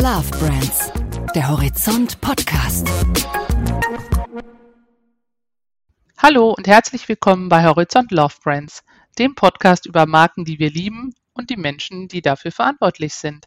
Love 0.00 0.30
Brands, 0.38 0.92
der 1.34 1.48
Horizont 1.48 2.20
Podcast. 2.20 2.88
Hallo 6.16 6.54
und 6.56 6.68
herzlich 6.68 7.08
willkommen 7.08 7.48
bei 7.48 7.64
Horizont 7.64 8.12
Love 8.12 8.36
Brands, 8.44 8.84
dem 9.18 9.34
Podcast 9.34 9.86
über 9.86 10.06
Marken, 10.06 10.44
die 10.44 10.60
wir 10.60 10.70
lieben 10.70 11.16
und 11.32 11.50
die 11.50 11.56
Menschen, 11.56 12.06
die 12.06 12.22
dafür 12.22 12.52
verantwortlich 12.52 13.14
sind. 13.14 13.46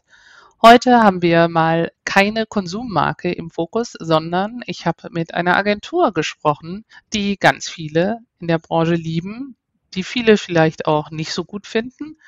Heute 0.60 1.02
haben 1.02 1.22
wir 1.22 1.48
mal 1.48 1.90
keine 2.04 2.44
Konsummarke 2.44 3.32
im 3.32 3.50
Fokus, 3.50 3.94
sondern 3.98 4.60
ich 4.66 4.84
habe 4.84 5.08
mit 5.10 5.32
einer 5.32 5.56
Agentur 5.56 6.12
gesprochen, 6.12 6.84
die 7.14 7.38
ganz 7.38 7.70
viele 7.70 8.18
in 8.40 8.46
der 8.46 8.58
Branche 8.58 8.94
lieben, 8.94 9.56
die 9.94 10.02
viele 10.02 10.36
vielleicht 10.36 10.84
auch 10.84 11.10
nicht 11.10 11.32
so 11.32 11.44
gut 11.44 11.66
finden 11.66 12.18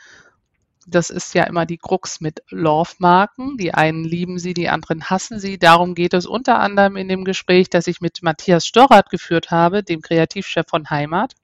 das 0.86 1.10
ist 1.10 1.34
ja 1.34 1.44
immer 1.44 1.66
die 1.66 1.78
Krux 1.78 2.20
mit 2.20 2.42
Love-Marken. 2.50 3.56
Die 3.56 3.74
einen 3.74 4.04
lieben 4.04 4.38
sie, 4.38 4.54
die 4.54 4.68
anderen 4.68 5.04
hassen 5.04 5.38
sie. 5.38 5.58
Darum 5.58 5.94
geht 5.94 6.14
es 6.14 6.26
unter 6.26 6.60
anderem 6.60 6.96
in 6.96 7.08
dem 7.08 7.24
Gespräch, 7.24 7.70
das 7.70 7.86
ich 7.86 8.00
mit 8.00 8.22
Matthias 8.22 8.66
Storrath 8.66 9.10
geführt 9.10 9.50
habe, 9.50 9.82
dem 9.82 10.00
Kreativchef 10.00 10.66
von 10.68 10.90
Heimat. 10.90 11.34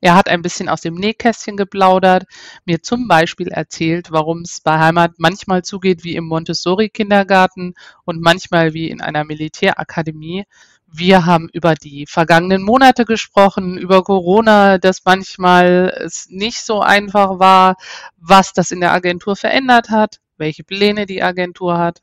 Er 0.00 0.14
hat 0.14 0.28
ein 0.28 0.42
bisschen 0.42 0.68
aus 0.68 0.80
dem 0.80 0.94
Nähkästchen 0.94 1.56
geplaudert, 1.56 2.24
mir 2.64 2.82
zum 2.82 3.08
Beispiel 3.08 3.48
erzählt, 3.48 4.12
warum 4.12 4.42
es 4.42 4.60
bei 4.60 4.78
Heimat 4.78 5.14
manchmal 5.18 5.62
zugeht 5.62 6.04
wie 6.04 6.14
im 6.14 6.24
Montessori-Kindergarten 6.26 7.74
und 8.04 8.20
manchmal 8.20 8.74
wie 8.74 8.90
in 8.90 9.00
einer 9.00 9.24
Militärakademie. 9.24 10.44
Wir 10.90 11.26
haben 11.26 11.48
über 11.52 11.74
die 11.74 12.06
vergangenen 12.06 12.62
Monate 12.62 13.04
gesprochen, 13.04 13.76
über 13.76 14.02
Corona, 14.02 14.78
dass 14.78 15.04
manchmal 15.04 15.92
es 16.02 16.28
nicht 16.30 16.64
so 16.64 16.80
einfach 16.80 17.38
war, 17.38 17.76
was 18.16 18.54
das 18.54 18.70
in 18.70 18.80
der 18.80 18.92
Agentur 18.92 19.36
verändert 19.36 19.90
hat, 19.90 20.20
welche 20.38 20.64
Pläne 20.64 21.04
die 21.04 21.22
Agentur 21.22 21.76
hat. 21.76 22.00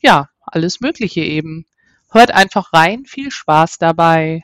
Ja, 0.00 0.28
alles 0.40 0.80
Mögliche 0.80 1.20
eben. 1.20 1.64
Hört 2.10 2.32
einfach 2.32 2.72
rein, 2.72 3.04
viel 3.04 3.30
Spaß 3.30 3.78
dabei. 3.78 4.42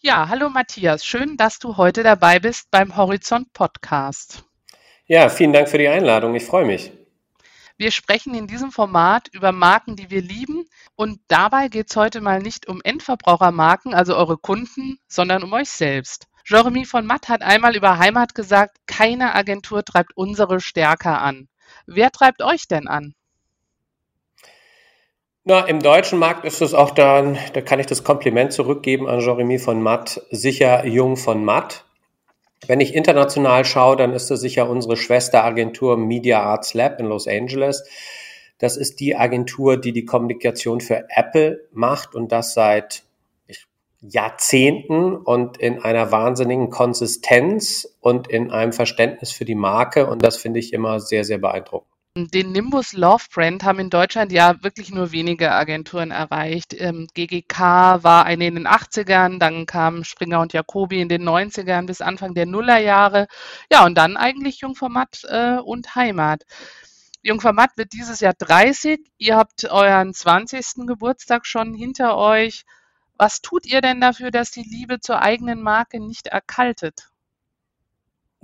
Ja, 0.00 0.28
hallo 0.28 0.50
Matthias, 0.50 1.04
schön, 1.04 1.36
dass 1.36 1.58
du 1.58 1.78
heute 1.78 2.02
dabei 2.02 2.38
bist 2.38 2.70
beim 2.70 2.96
Horizont 2.96 3.52
Podcast. 3.54 4.44
Ja, 5.06 5.28
vielen 5.30 5.52
Dank 5.52 5.68
für 5.68 5.78
die 5.78 5.88
Einladung, 5.88 6.34
ich 6.34 6.44
freue 6.44 6.66
mich. 6.66 6.92
Wir 7.76 7.90
sprechen 7.90 8.34
in 8.34 8.46
diesem 8.46 8.70
Format 8.70 9.28
über 9.32 9.50
Marken, 9.50 9.96
die 9.96 10.10
wir 10.10 10.22
lieben. 10.22 10.64
Und 10.94 11.18
dabei 11.26 11.68
geht 11.68 11.90
es 11.90 11.96
heute 11.96 12.20
mal 12.20 12.40
nicht 12.40 12.68
um 12.68 12.80
Endverbrauchermarken, 12.82 13.94
also 13.94 14.16
eure 14.16 14.38
Kunden, 14.38 14.98
sondern 15.08 15.42
um 15.42 15.52
euch 15.52 15.70
selbst. 15.70 16.28
Jeremy 16.46 16.84
von 16.84 17.06
Matt 17.06 17.28
hat 17.28 17.42
einmal 17.42 17.74
über 17.74 17.98
Heimat 17.98 18.34
gesagt, 18.34 18.76
keine 18.86 19.34
Agentur 19.34 19.84
treibt 19.84 20.16
unsere 20.16 20.60
stärker 20.60 21.20
an. 21.20 21.48
Wer 21.86 22.12
treibt 22.12 22.42
euch 22.42 22.68
denn 22.68 22.86
an? 22.86 23.14
Na, 25.42 25.60
im 25.60 25.82
deutschen 25.82 26.18
Markt 26.18 26.44
ist 26.44 26.62
es 26.62 26.74
auch 26.74 26.92
dann, 26.92 27.38
da 27.54 27.60
kann 27.60 27.80
ich 27.80 27.86
das 27.86 28.04
Kompliment 28.04 28.52
zurückgeben 28.52 29.08
an 29.08 29.20
Jeremy 29.20 29.58
von 29.58 29.82
Matt, 29.82 30.22
sicher 30.30 30.86
Jung 30.86 31.16
von 31.16 31.44
Matt. 31.44 31.84
Wenn 32.66 32.80
ich 32.80 32.94
international 32.94 33.64
schaue, 33.64 33.96
dann 33.96 34.12
ist 34.12 34.30
das 34.30 34.40
sicher 34.40 34.68
unsere 34.68 34.96
Schwesteragentur 34.96 35.96
Media 35.96 36.42
Arts 36.42 36.74
Lab 36.74 36.98
in 37.00 37.06
Los 37.06 37.28
Angeles. 37.28 37.84
Das 38.58 38.76
ist 38.76 39.00
die 39.00 39.16
Agentur, 39.16 39.76
die 39.76 39.92
die 39.92 40.04
Kommunikation 40.04 40.80
für 40.80 41.04
Apple 41.08 41.68
macht 41.72 42.14
und 42.14 42.32
das 42.32 42.54
seit 42.54 43.02
Jahrzehnten 44.00 45.16
und 45.16 45.56
in 45.56 45.82
einer 45.82 46.12
wahnsinnigen 46.12 46.68
Konsistenz 46.68 47.96
und 48.00 48.28
in 48.28 48.50
einem 48.50 48.72
Verständnis 48.72 49.32
für 49.32 49.44
die 49.44 49.54
Marke. 49.54 50.06
Und 50.06 50.22
das 50.22 50.36
finde 50.36 50.60
ich 50.60 50.72
immer 50.72 51.00
sehr, 51.00 51.24
sehr 51.24 51.38
beeindruckend. 51.38 51.93
Den 52.16 52.52
Nimbus 52.52 52.92
Love 52.92 53.24
Brand 53.34 53.64
haben 53.64 53.80
in 53.80 53.90
Deutschland 53.90 54.30
ja 54.30 54.62
wirklich 54.62 54.92
nur 54.92 55.10
wenige 55.10 55.50
Agenturen 55.50 56.12
erreicht. 56.12 56.72
Ähm, 56.72 57.08
GGK 57.12 57.58
war 58.04 58.24
eine 58.24 58.46
in 58.46 58.54
den 58.54 58.68
80ern, 58.68 59.40
dann 59.40 59.66
kam 59.66 60.04
Springer 60.04 60.38
und 60.38 60.52
Jacobi 60.52 61.00
in 61.00 61.08
den 61.08 61.28
90ern 61.28 61.86
bis 61.86 62.00
Anfang 62.00 62.32
der 62.34 62.46
Nullerjahre. 62.46 63.26
Ja, 63.68 63.84
und 63.84 63.96
dann 63.98 64.16
eigentlich 64.16 64.60
Jungformat 64.60 65.22
äh, 65.24 65.56
und 65.56 65.96
Heimat. 65.96 66.44
Jungformat 67.22 67.76
wird 67.76 67.92
dieses 67.92 68.20
Jahr 68.20 68.34
30. 68.38 69.00
Ihr 69.18 69.34
habt 69.34 69.64
euren 69.64 70.14
20. 70.14 70.86
Geburtstag 70.86 71.46
schon 71.46 71.74
hinter 71.74 72.16
euch. 72.16 72.64
Was 73.18 73.40
tut 73.40 73.66
ihr 73.66 73.80
denn 73.80 74.00
dafür, 74.00 74.30
dass 74.30 74.52
die 74.52 74.62
Liebe 74.62 75.00
zur 75.00 75.20
eigenen 75.20 75.60
Marke 75.60 75.98
nicht 75.98 76.28
erkaltet? 76.28 77.08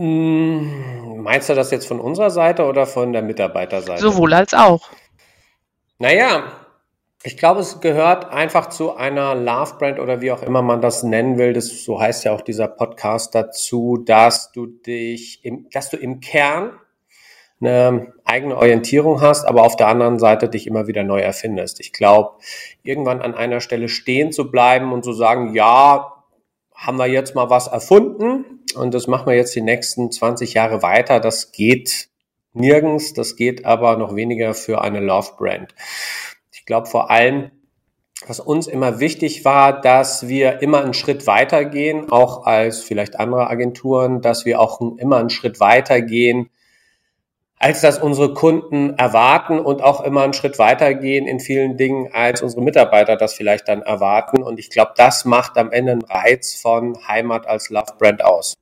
Hm, 0.01 1.23
meinst 1.23 1.51
du 1.51 1.55
das 1.55 1.71
jetzt 1.71 1.87
von 1.87 2.01
unserer 2.01 2.31
Seite 2.31 2.65
oder 2.65 2.87
von 2.87 3.13
der 3.13 3.21
Mitarbeiterseite? 3.21 4.01
Sowohl 4.01 4.33
als 4.33 4.55
auch. 4.55 4.89
Naja, 5.99 6.45
ich 7.23 7.37
glaube, 7.37 7.61
es 7.61 7.83
gehört 7.83 8.33
einfach 8.33 8.71
zu 8.71 8.97
einer 8.97 9.35
Love 9.35 9.75
Brand 9.79 9.99
oder 9.99 10.23
wie 10.23 10.33
auch 10.33 10.43
immer 10.43 10.63
man 10.63 10.81
das 10.81 11.03
nennen 11.03 11.37
will. 11.37 11.53
Das, 11.53 11.85
so 11.85 12.01
heißt 12.01 12.25
ja 12.25 12.33
auch 12.33 12.41
dieser 12.41 12.67
Podcast 12.67 13.35
dazu, 13.35 13.99
dass 13.99 14.53
du 14.53 14.69
dich 14.69 15.45
im, 15.45 15.69
dass 15.71 15.91
du 15.91 15.99
im 15.99 16.21
Kern 16.21 16.81
eine 17.61 18.15
eigene 18.25 18.57
Orientierung 18.57 19.21
hast, 19.21 19.45
aber 19.45 19.65
auf 19.65 19.77
der 19.77 19.89
anderen 19.89 20.19
Seite 20.19 20.49
dich 20.49 20.67
immer 20.67 20.87
wieder 20.87 21.03
neu 21.03 21.21
erfindest. 21.21 21.79
Ich 21.79 21.93
glaube, 21.93 22.39
irgendwann 22.83 23.21
an 23.21 23.35
einer 23.35 23.61
Stelle 23.61 23.91
stehen 23.91 24.33
zu 24.33 24.51
bleiben 24.51 24.95
und 24.95 25.05
zu 25.05 25.13
sagen, 25.13 25.53
ja, 25.53 26.25
haben 26.75 26.97
wir 26.97 27.07
jetzt 27.07 27.35
mal 27.35 27.51
was 27.51 27.67
erfunden 27.67 28.60
und 28.77 28.95
das 28.95 29.07
machen 29.07 29.27
wir 29.27 29.37
jetzt 29.37 29.55
die 29.55 29.63
nächsten 29.63 30.11
20 30.11 30.55
Jahre 30.55 30.83
weiter. 30.83 31.21
Das 31.21 31.53
geht 31.53 32.09
nirgends, 32.53 33.13
das 33.13 33.37
geht 33.37 33.65
aber 33.65 33.97
noch 33.97 34.15
weniger 34.15 34.55
für 34.55 34.81
eine 34.81 35.01
Love 35.01 35.33
Brand. 35.39 35.75
Ich 36.53 36.65
glaube 36.67 36.87
vor 36.87 37.11
allem, 37.11 37.51
was 38.27 38.41
uns 38.41 38.67
immer 38.67 39.01
wichtig 39.01 39.45
war, 39.45 39.81
dass 39.81 40.29
wir 40.29 40.61
immer 40.61 40.83
einen 40.83 40.95
Schritt 40.95 41.27
weitergehen, 41.27 42.11
auch 42.11 42.45
als 42.45 42.83
vielleicht 42.83 43.19
andere 43.19 43.49
Agenturen, 43.49 44.21
dass 44.21 44.45
wir 44.45 44.61
auch 44.61 44.81
immer 44.99 45.17
einen 45.17 45.31
Schritt 45.31 45.61
weitergehen 45.61 46.51
als 47.61 47.83
das 47.83 47.99
unsere 47.99 48.33
Kunden 48.33 48.95
erwarten 48.97 49.61
und 49.61 49.83
auch 49.83 50.01
immer 50.01 50.23
einen 50.23 50.33
Schritt 50.33 50.59
weitergehen 50.59 51.27
in 51.27 51.41
vielen 51.41 51.77
Dingen, 51.77 52.09
als 52.11 52.41
unsere 52.41 52.63
Mitarbeiter 52.63 53.17
das 53.17 53.35
vielleicht 53.35 53.69
dann 53.69 53.83
erwarten. 53.83 54.43
Und 54.43 54.59
ich 54.59 54.71
glaube, 54.71 54.93
das 54.97 55.27
macht 55.27 55.59
am 55.59 55.71
Ende 55.71 55.93
einen 55.93 56.03
Reiz 56.03 56.55
von 56.55 57.07
Heimat 57.07 57.47
als 57.47 57.69
Love 57.69 57.93
Brand 57.99 58.25
aus. 58.25 58.55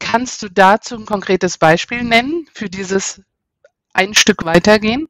Kannst 0.00 0.42
du 0.42 0.48
dazu 0.48 0.96
ein 0.96 1.06
konkretes 1.06 1.56
Beispiel 1.56 2.02
nennen 2.02 2.46
für 2.52 2.68
dieses 2.68 3.22
ein 3.92 4.14
Stück 4.14 4.44
weitergehen? 4.44 5.08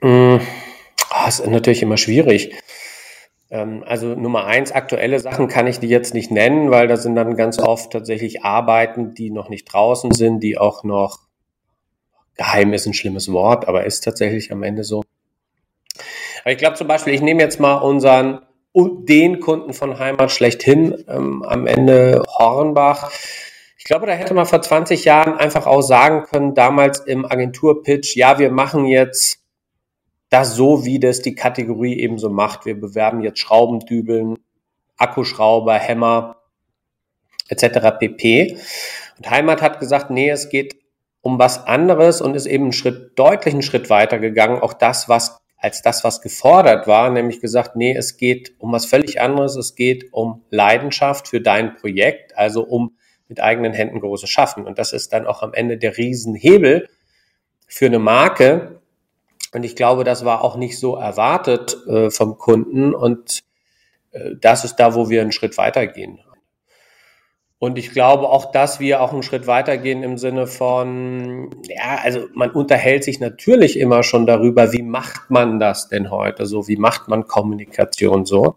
Das 0.00 1.40
ist 1.40 1.46
natürlich 1.46 1.82
immer 1.82 1.96
schwierig. 1.96 2.54
Ähm, 3.50 3.84
also 3.86 4.14
Nummer 4.14 4.44
eins, 4.44 4.72
aktuelle 4.72 5.18
Sachen 5.18 5.48
kann 5.48 5.66
ich 5.66 5.78
die 5.78 5.88
jetzt 5.88 6.14
nicht 6.14 6.30
nennen, 6.30 6.70
weil 6.70 6.88
da 6.88 6.96
sind 6.96 7.14
dann 7.14 7.36
ganz 7.36 7.58
oft 7.58 7.92
tatsächlich 7.92 8.42
Arbeiten, 8.42 9.14
die 9.14 9.30
noch 9.30 9.48
nicht 9.48 9.72
draußen 9.72 10.12
sind, 10.12 10.40
die 10.40 10.58
auch 10.58 10.84
noch 10.84 11.20
geheim 12.36 12.72
ist 12.74 12.86
ein 12.86 12.92
schlimmes 12.92 13.32
Wort, 13.32 13.66
aber 13.66 13.86
ist 13.86 14.04
tatsächlich 14.04 14.52
am 14.52 14.62
Ende 14.62 14.84
so. 14.84 15.04
Aber 16.42 16.52
ich 16.52 16.58
glaube 16.58 16.76
zum 16.76 16.86
Beispiel, 16.86 17.14
ich 17.14 17.22
nehme 17.22 17.42
jetzt 17.42 17.60
mal 17.60 17.76
unseren 17.76 18.40
den 18.74 19.40
Kunden 19.40 19.72
von 19.72 19.98
Heimat 19.98 20.30
schlechthin 20.30 21.02
ähm, 21.08 21.42
am 21.42 21.66
Ende 21.66 22.22
Hornbach. 22.38 23.10
Ich 23.86 23.88
glaube, 23.88 24.06
da 24.06 24.14
hätte 24.14 24.34
man 24.34 24.46
vor 24.46 24.60
20 24.60 25.04
Jahren 25.04 25.34
einfach 25.34 25.68
auch 25.68 25.80
sagen 25.80 26.24
können, 26.24 26.56
damals 26.56 26.98
im 26.98 27.24
Agenturpitch, 27.24 28.16
ja, 28.16 28.40
wir 28.40 28.50
machen 28.50 28.84
jetzt 28.86 29.38
das 30.28 30.56
so, 30.56 30.84
wie 30.84 30.98
das 30.98 31.22
die 31.22 31.36
Kategorie 31.36 32.00
eben 32.00 32.18
so 32.18 32.28
macht. 32.28 32.66
Wir 32.66 32.74
bewerben 32.80 33.20
jetzt 33.20 33.38
Schraubendübeln, 33.38 34.38
Akkuschrauber, 34.96 35.74
Hämmer 35.74 36.38
etc. 37.48 37.96
pp. 38.00 38.58
Und 39.18 39.30
Heimat 39.30 39.62
hat 39.62 39.78
gesagt, 39.78 40.10
nee, 40.10 40.30
es 40.30 40.48
geht 40.48 40.74
um 41.20 41.38
was 41.38 41.64
anderes 41.68 42.20
und 42.20 42.34
ist 42.34 42.46
eben 42.46 42.64
einen 42.64 42.72
Schritt, 42.72 43.16
deutlichen 43.16 43.62
Schritt 43.62 43.88
weiter 43.88 44.18
gegangen. 44.18 44.58
Auch 44.62 44.72
das, 44.72 45.08
was 45.08 45.38
als 45.58 45.82
das, 45.82 46.02
was 46.02 46.22
gefordert 46.22 46.88
war, 46.88 47.08
nämlich 47.10 47.40
gesagt, 47.40 47.76
nee, 47.76 47.94
es 47.94 48.16
geht 48.16 48.56
um 48.58 48.72
was 48.72 48.84
völlig 48.84 49.20
anderes. 49.20 49.54
Es 49.54 49.76
geht 49.76 50.12
um 50.12 50.42
Leidenschaft 50.50 51.28
für 51.28 51.40
dein 51.40 51.76
Projekt, 51.76 52.36
also 52.36 52.64
um 52.64 52.96
mit 53.28 53.40
eigenen 53.40 53.72
Händen 53.72 54.00
große 54.00 54.26
schaffen. 54.26 54.66
Und 54.66 54.78
das 54.78 54.92
ist 54.92 55.12
dann 55.12 55.26
auch 55.26 55.42
am 55.42 55.52
Ende 55.52 55.78
der 55.78 55.96
Riesenhebel 55.96 56.88
für 57.66 57.86
eine 57.86 57.98
Marke. 57.98 58.80
Und 59.52 59.64
ich 59.64 59.76
glaube, 59.76 60.04
das 60.04 60.24
war 60.24 60.42
auch 60.42 60.56
nicht 60.56 60.78
so 60.78 60.96
erwartet 60.96 61.76
äh, 61.88 62.10
vom 62.10 62.38
Kunden. 62.38 62.94
Und 62.94 63.42
äh, 64.12 64.32
das 64.40 64.64
ist 64.64 64.76
da, 64.76 64.94
wo 64.94 65.08
wir 65.08 65.22
einen 65.22 65.32
Schritt 65.32 65.58
weitergehen. 65.58 66.20
Und 67.58 67.78
ich 67.78 67.90
glaube 67.90 68.28
auch, 68.28 68.52
dass 68.52 68.80
wir 68.80 69.00
auch 69.00 69.12
einen 69.12 69.22
Schritt 69.22 69.46
weitergehen 69.46 70.02
im 70.02 70.18
Sinne 70.18 70.46
von, 70.46 71.50
ja, 71.62 71.98
also 72.02 72.26
man 72.34 72.50
unterhält 72.50 73.02
sich 73.02 73.18
natürlich 73.18 73.78
immer 73.78 74.02
schon 74.02 74.26
darüber, 74.26 74.72
wie 74.74 74.82
macht 74.82 75.30
man 75.30 75.58
das 75.58 75.88
denn 75.88 76.10
heute 76.10 76.44
so, 76.44 76.68
wie 76.68 76.76
macht 76.76 77.08
man 77.08 77.26
Kommunikation 77.26 78.26
so. 78.26 78.56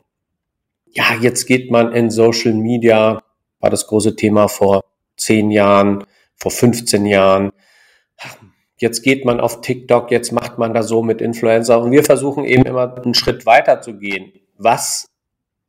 Ja, 0.92 1.16
jetzt 1.22 1.46
geht 1.46 1.72
man 1.72 1.94
in 1.94 2.12
Social 2.12 2.54
Media, 2.54 3.22
war 3.60 3.70
das 3.70 3.88
große 3.88 4.16
Thema 4.16 4.48
vor 4.48 4.84
zehn 5.18 5.52
Jahren, 5.52 6.06
vor 6.36 6.52
15 6.52 7.06
Jahren. 7.06 7.52
jetzt 8.78 9.02
geht 9.02 9.26
man 9.26 9.40
auf 9.40 9.62
TikTok, 9.62 10.12
jetzt 10.12 10.32
macht 10.32 10.58
man 10.58 10.74
da 10.74 10.84
so 10.84 11.04
mit 11.04 11.22
Influencer 11.22 11.82
und 11.82 11.92
wir 11.92 12.04
versuchen 12.04 12.46
eben 12.46 12.64
immer 12.64 12.96
einen 12.96 13.14
Schritt 13.14 13.46
weiter 13.46 13.82
zu 13.82 13.98
gehen. 13.98 14.32
Was, 14.58 15.08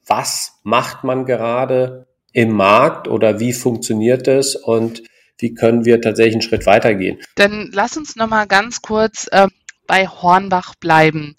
was 0.07 0.61
macht 0.63 1.05
man 1.05 1.27
gerade 1.27 2.07
im 2.33 2.53
Markt 2.53 3.09
oder 3.09 3.41
wie 3.41 3.53
funktioniert 3.53 4.29
es 4.29 4.55
und 4.55 5.03
wie 5.39 5.55
können 5.55 5.85
wir 5.85 6.01
tatsächlich 6.01 6.35
einen 6.35 6.43
Schritt 6.43 6.67
weitergehen? 6.67 7.19
Dann 7.35 7.71
lass 7.73 7.97
uns 7.97 8.15
noch 8.15 8.29
mal 8.29 8.47
ganz 8.47 8.83
kurz 8.83 9.27
äh, 9.33 9.49
bei 9.87 10.07
Hornbach 10.07 10.75
bleiben. 10.77 11.35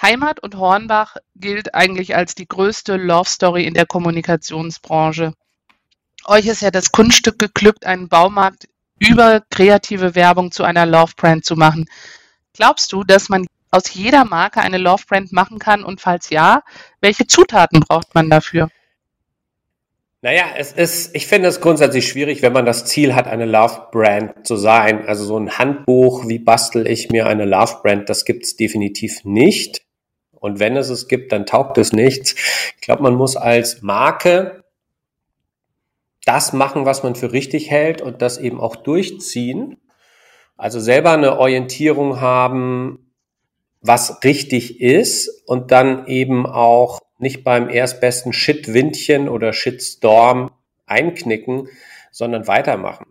Heimat 0.00 0.40
und 0.40 0.56
Hornbach 0.56 1.16
gilt 1.34 1.74
eigentlich 1.74 2.14
als 2.14 2.34
die 2.34 2.46
größte 2.46 2.96
Love 2.96 3.28
Story 3.28 3.64
in 3.64 3.74
der 3.74 3.86
Kommunikationsbranche. 3.86 5.32
Euch 6.28 6.46
ist 6.46 6.60
ja 6.60 6.70
das 6.70 6.92
Kunststück 6.92 7.38
geglückt, 7.38 7.86
einen 7.86 8.10
Baumarkt 8.10 8.68
über 8.98 9.42
kreative 9.50 10.14
Werbung 10.14 10.52
zu 10.52 10.62
einer 10.62 10.84
Love 10.84 11.12
Brand 11.16 11.46
zu 11.46 11.56
machen. 11.56 11.88
Glaubst 12.52 12.92
du, 12.92 13.02
dass 13.02 13.30
man 13.30 13.46
aus 13.70 13.94
jeder 13.94 14.26
Marke 14.26 14.60
eine 14.60 14.76
Love 14.76 15.04
Brand 15.08 15.32
machen 15.32 15.58
kann? 15.58 15.82
Und 15.82 16.02
falls 16.02 16.28
ja, 16.28 16.62
welche 17.00 17.26
Zutaten 17.26 17.80
braucht 17.80 18.14
man 18.14 18.28
dafür? 18.28 18.68
Naja, 20.20 20.44
es 20.54 20.72
ist, 20.72 21.16
ich 21.16 21.26
finde 21.26 21.48
es 21.48 21.62
grundsätzlich 21.62 22.06
schwierig, 22.06 22.42
wenn 22.42 22.52
man 22.52 22.66
das 22.66 22.84
Ziel 22.84 23.14
hat, 23.14 23.26
eine 23.26 23.46
Love 23.46 23.88
Brand 23.90 24.46
zu 24.46 24.56
sein. 24.56 25.06
Also 25.08 25.24
so 25.24 25.38
ein 25.38 25.56
Handbuch, 25.56 26.28
wie 26.28 26.38
bastel 26.38 26.86
ich 26.86 27.08
mir 27.08 27.26
eine 27.26 27.46
Love 27.46 27.78
Brand, 27.82 28.10
das 28.10 28.26
gibt 28.26 28.44
es 28.44 28.54
definitiv 28.54 29.24
nicht. 29.24 29.80
Und 30.32 30.60
wenn 30.60 30.76
es 30.76 30.90
es 30.90 31.08
gibt, 31.08 31.32
dann 31.32 31.46
taugt 31.46 31.78
es 31.78 31.94
nichts. 31.94 32.34
Ich 32.76 32.82
glaube, 32.82 33.02
man 33.02 33.14
muss 33.14 33.36
als 33.36 33.80
Marke 33.80 34.57
das 36.28 36.52
machen, 36.52 36.84
was 36.84 37.02
man 37.02 37.14
für 37.14 37.32
richtig 37.32 37.70
hält 37.70 38.02
und 38.02 38.20
das 38.20 38.36
eben 38.36 38.60
auch 38.60 38.76
durchziehen. 38.76 39.78
Also 40.58 40.78
selber 40.78 41.12
eine 41.12 41.38
Orientierung 41.38 42.20
haben, 42.20 43.14
was 43.80 44.22
richtig 44.24 44.80
ist 44.82 45.42
und 45.46 45.72
dann 45.72 46.06
eben 46.06 46.44
auch 46.44 47.00
nicht 47.18 47.44
beim 47.44 47.70
erstbesten 47.70 48.34
Shit-Windchen 48.34 49.28
oder 49.30 49.54
Shitstorm 49.54 50.50
einknicken, 50.86 51.68
sondern 52.10 52.46
weitermachen. 52.46 53.06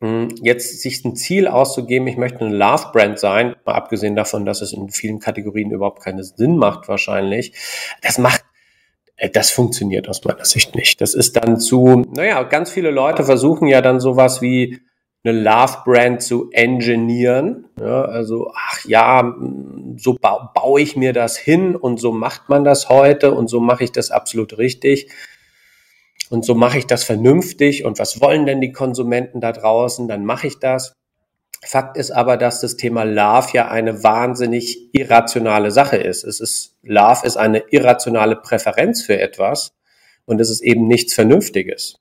Hm, 0.00 0.28
jetzt 0.40 0.80
sich 0.80 1.04
ein 1.04 1.16
Ziel 1.16 1.46
auszugeben, 1.46 2.06
ich 2.06 2.16
möchte 2.16 2.40
eine 2.40 2.56
Love-Brand 2.56 3.18
sein, 3.18 3.54
mal 3.66 3.74
abgesehen 3.74 4.16
davon, 4.16 4.46
dass 4.46 4.62
es 4.62 4.72
in 4.72 4.88
vielen 4.88 5.18
Kategorien 5.18 5.70
überhaupt 5.72 6.02
keinen 6.02 6.22
Sinn 6.22 6.56
macht 6.56 6.88
wahrscheinlich, 6.88 7.52
das 8.00 8.16
macht 8.16 8.44
das 9.32 9.50
funktioniert 9.50 10.08
aus 10.08 10.24
meiner 10.24 10.44
Sicht 10.44 10.74
nicht. 10.74 11.00
Das 11.00 11.14
ist 11.14 11.36
dann 11.36 11.58
zu, 11.58 12.04
naja, 12.14 12.42
ganz 12.42 12.70
viele 12.70 12.90
Leute 12.90 13.24
versuchen 13.24 13.68
ja 13.68 13.80
dann 13.80 14.00
sowas 14.00 14.42
wie 14.42 14.80
eine 15.24 15.40
Love-Brand 15.40 16.22
zu 16.22 16.50
engineeren. 16.52 17.66
Ja, 17.80 18.02
also, 18.02 18.52
ach 18.54 18.84
ja, 18.84 19.34
so 19.96 20.14
ba 20.20 20.52
baue 20.54 20.82
ich 20.82 20.96
mir 20.96 21.12
das 21.12 21.36
hin 21.36 21.76
und 21.76 21.98
so 21.98 22.12
macht 22.12 22.48
man 22.48 22.64
das 22.64 22.88
heute 22.88 23.32
und 23.32 23.48
so 23.48 23.60
mache 23.60 23.84
ich 23.84 23.92
das 23.92 24.10
absolut 24.10 24.58
richtig. 24.58 25.10
Und 26.30 26.44
so 26.44 26.54
mache 26.54 26.78
ich 26.78 26.86
das 26.86 27.04
vernünftig. 27.04 27.84
Und 27.84 27.98
was 27.98 28.20
wollen 28.20 28.46
denn 28.46 28.60
die 28.60 28.72
Konsumenten 28.72 29.40
da 29.40 29.52
draußen? 29.52 30.08
Dann 30.08 30.24
mache 30.24 30.46
ich 30.46 30.58
das. 30.58 30.94
Fakt 31.62 31.96
ist 31.96 32.10
aber, 32.10 32.36
dass 32.36 32.60
das 32.60 32.76
Thema 32.76 33.04
Love 33.04 33.48
ja 33.52 33.68
eine 33.68 34.02
wahnsinnig 34.02 34.94
irrationale 34.94 35.70
Sache 35.70 35.96
ist. 35.96 36.24
Es 36.24 36.40
ist, 36.40 36.76
Love 36.82 37.26
ist 37.26 37.36
eine 37.36 37.64
irrationale 37.70 38.36
Präferenz 38.36 39.02
für 39.02 39.18
etwas 39.18 39.74
und 40.26 40.40
es 40.40 40.50
ist 40.50 40.62
eben 40.62 40.86
nichts 40.86 41.14
Vernünftiges. 41.14 42.00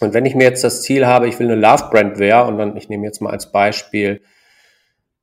Und 0.00 0.14
wenn 0.14 0.26
ich 0.26 0.34
mir 0.34 0.44
jetzt 0.44 0.64
das 0.64 0.82
Ziel 0.82 1.06
habe, 1.06 1.28
ich 1.28 1.38
will 1.38 1.50
eine 1.50 1.60
Love-Brand 1.60 2.18
wear 2.18 2.46
und 2.46 2.58
dann, 2.58 2.76
ich 2.76 2.88
nehme 2.88 3.06
jetzt 3.06 3.20
mal 3.20 3.30
als 3.30 3.52
Beispiel, 3.52 4.20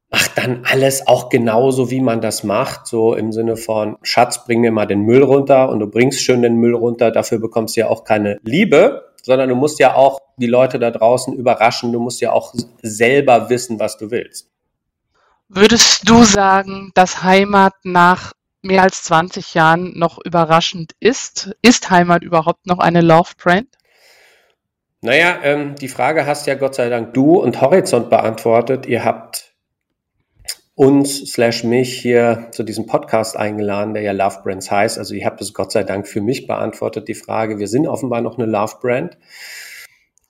mach 0.09 0.27
dann 0.29 0.63
alles 0.69 1.07
auch 1.07 1.29
genauso, 1.29 1.89
wie 1.89 2.01
man 2.01 2.21
das 2.21 2.43
macht, 2.43 2.87
so 2.87 3.15
im 3.15 3.31
Sinne 3.31 3.57
von, 3.57 3.97
Schatz, 4.01 4.45
bring 4.45 4.61
mir 4.61 4.71
mal 4.71 4.85
den 4.85 5.01
Müll 5.01 5.23
runter 5.23 5.69
und 5.69 5.79
du 5.79 5.87
bringst 5.87 6.21
schön 6.21 6.41
den 6.41 6.55
Müll 6.55 6.75
runter, 6.75 7.11
dafür 7.11 7.39
bekommst 7.39 7.75
du 7.75 7.81
ja 7.81 7.87
auch 7.87 8.03
keine 8.03 8.37
Liebe, 8.43 9.10
sondern 9.21 9.49
du 9.49 9.55
musst 9.55 9.79
ja 9.79 9.95
auch 9.95 10.19
die 10.37 10.47
Leute 10.47 10.79
da 10.79 10.91
draußen 10.91 11.33
überraschen. 11.33 11.91
Du 11.91 11.99
musst 11.99 12.21
ja 12.21 12.31
auch 12.31 12.53
selber 12.81 13.49
wissen, 13.49 13.79
was 13.79 13.97
du 13.97 14.11
willst. 14.11 14.49
Würdest 15.49 16.07
du 16.07 16.23
sagen, 16.23 16.91
dass 16.93 17.23
Heimat 17.23 17.73
nach 17.83 18.33
mehr 18.61 18.83
als 18.83 19.03
20 19.03 19.53
Jahren 19.53 19.97
noch 19.97 20.19
überraschend 20.23 20.93
ist? 20.99 21.51
Ist 21.61 21.89
Heimat 21.89 22.23
überhaupt 22.23 22.65
noch 22.67 22.79
eine 22.79 23.01
Love 23.01 23.31
Brand? 23.37 23.67
Naja, 25.01 25.39
ähm, 25.43 25.75
die 25.75 25.87
Frage 25.87 26.25
hast 26.25 26.45
ja 26.47 26.55
Gott 26.55 26.75
sei 26.75 26.89
Dank 26.89 27.13
du 27.13 27.39
und 27.39 27.59
Horizont 27.59 28.09
beantwortet. 28.09 28.85
Ihr 28.85 29.03
habt 29.03 29.50
uns 30.75 31.31
slash 31.31 31.63
mich 31.63 31.99
hier 31.99 32.47
zu 32.51 32.63
diesem 32.63 32.85
Podcast 32.85 33.35
eingeladen, 33.35 33.93
der 33.93 34.03
ja 34.03 34.13
Love 34.13 34.41
Brands 34.43 34.71
heißt. 34.71 34.97
Also 34.97 35.13
ihr 35.13 35.25
habt 35.25 35.41
es 35.41 35.53
Gott 35.53 35.71
sei 35.71 35.83
Dank 35.83 36.07
für 36.07 36.21
mich 36.21 36.47
beantwortet, 36.47 37.07
die 37.07 37.13
Frage. 37.13 37.59
Wir 37.59 37.67
sind 37.67 37.87
offenbar 37.87 38.21
noch 38.21 38.37
eine 38.37 38.49
Love 38.49 38.75
Brand. 38.81 39.17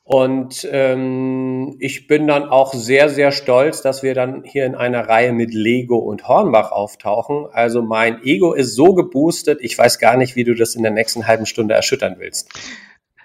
Und 0.03 0.67
ähm, 0.69 1.77
ich 1.79 2.07
bin 2.07 2.27
dann 2.27 2.49
auch 2.49 2.73
sehr, 2.73 3.07
sehr 3.07 3.31
stolz, 3.31 3.81
dass 3.81 4.03
wir 4.03 4.13
dann 4.13 4.43
hier 4.43 4.65
in 4.65 4.75
einer 4.75 5.07
Reihe 5.07 5.31
mit 5.31 5.53
Lego 5.53 5.99
und 5.99 6.27
Hornbach 6.27 6.71
auftauchen. 6.71 7.45
Also 7.53 7.81
mein 7.81 8.21
Ego 8.23 8.53
ist 8.53 8.75
so 8.75 8.93
geboostet, 8.93 9.59
ich 9.61 9.77
weiß 9.77 9.99
gar 9.99 10.17
nicht, 10.17 10.35
wie 10.35 10.43
du 10.43 10.53
das 10.53 10.75
in 10.75 10.83
der 10.83 10.91
nächsten 10.91 11.27
halben 11.27 11.45
Stunde 11.45 11.75
erschüttern 11.75 12.15
willst. 12.17 12.49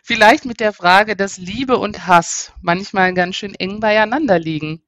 Vielleicht 0.03 0.45
mit 0.45 0.61
der 0.61 0.73
Frage, 0.73 1.17
dass 1.17 1.39
Liebe 1.39 1.79
und 1.79 2.07
Hass 2.07 2.53
manchmal 2.63 3.15
ganz 3.15 3.35
schön 3.35 3.57
eng 3.57 3.81
beieinander 3.81 4.39
liegen. 4.39 4.81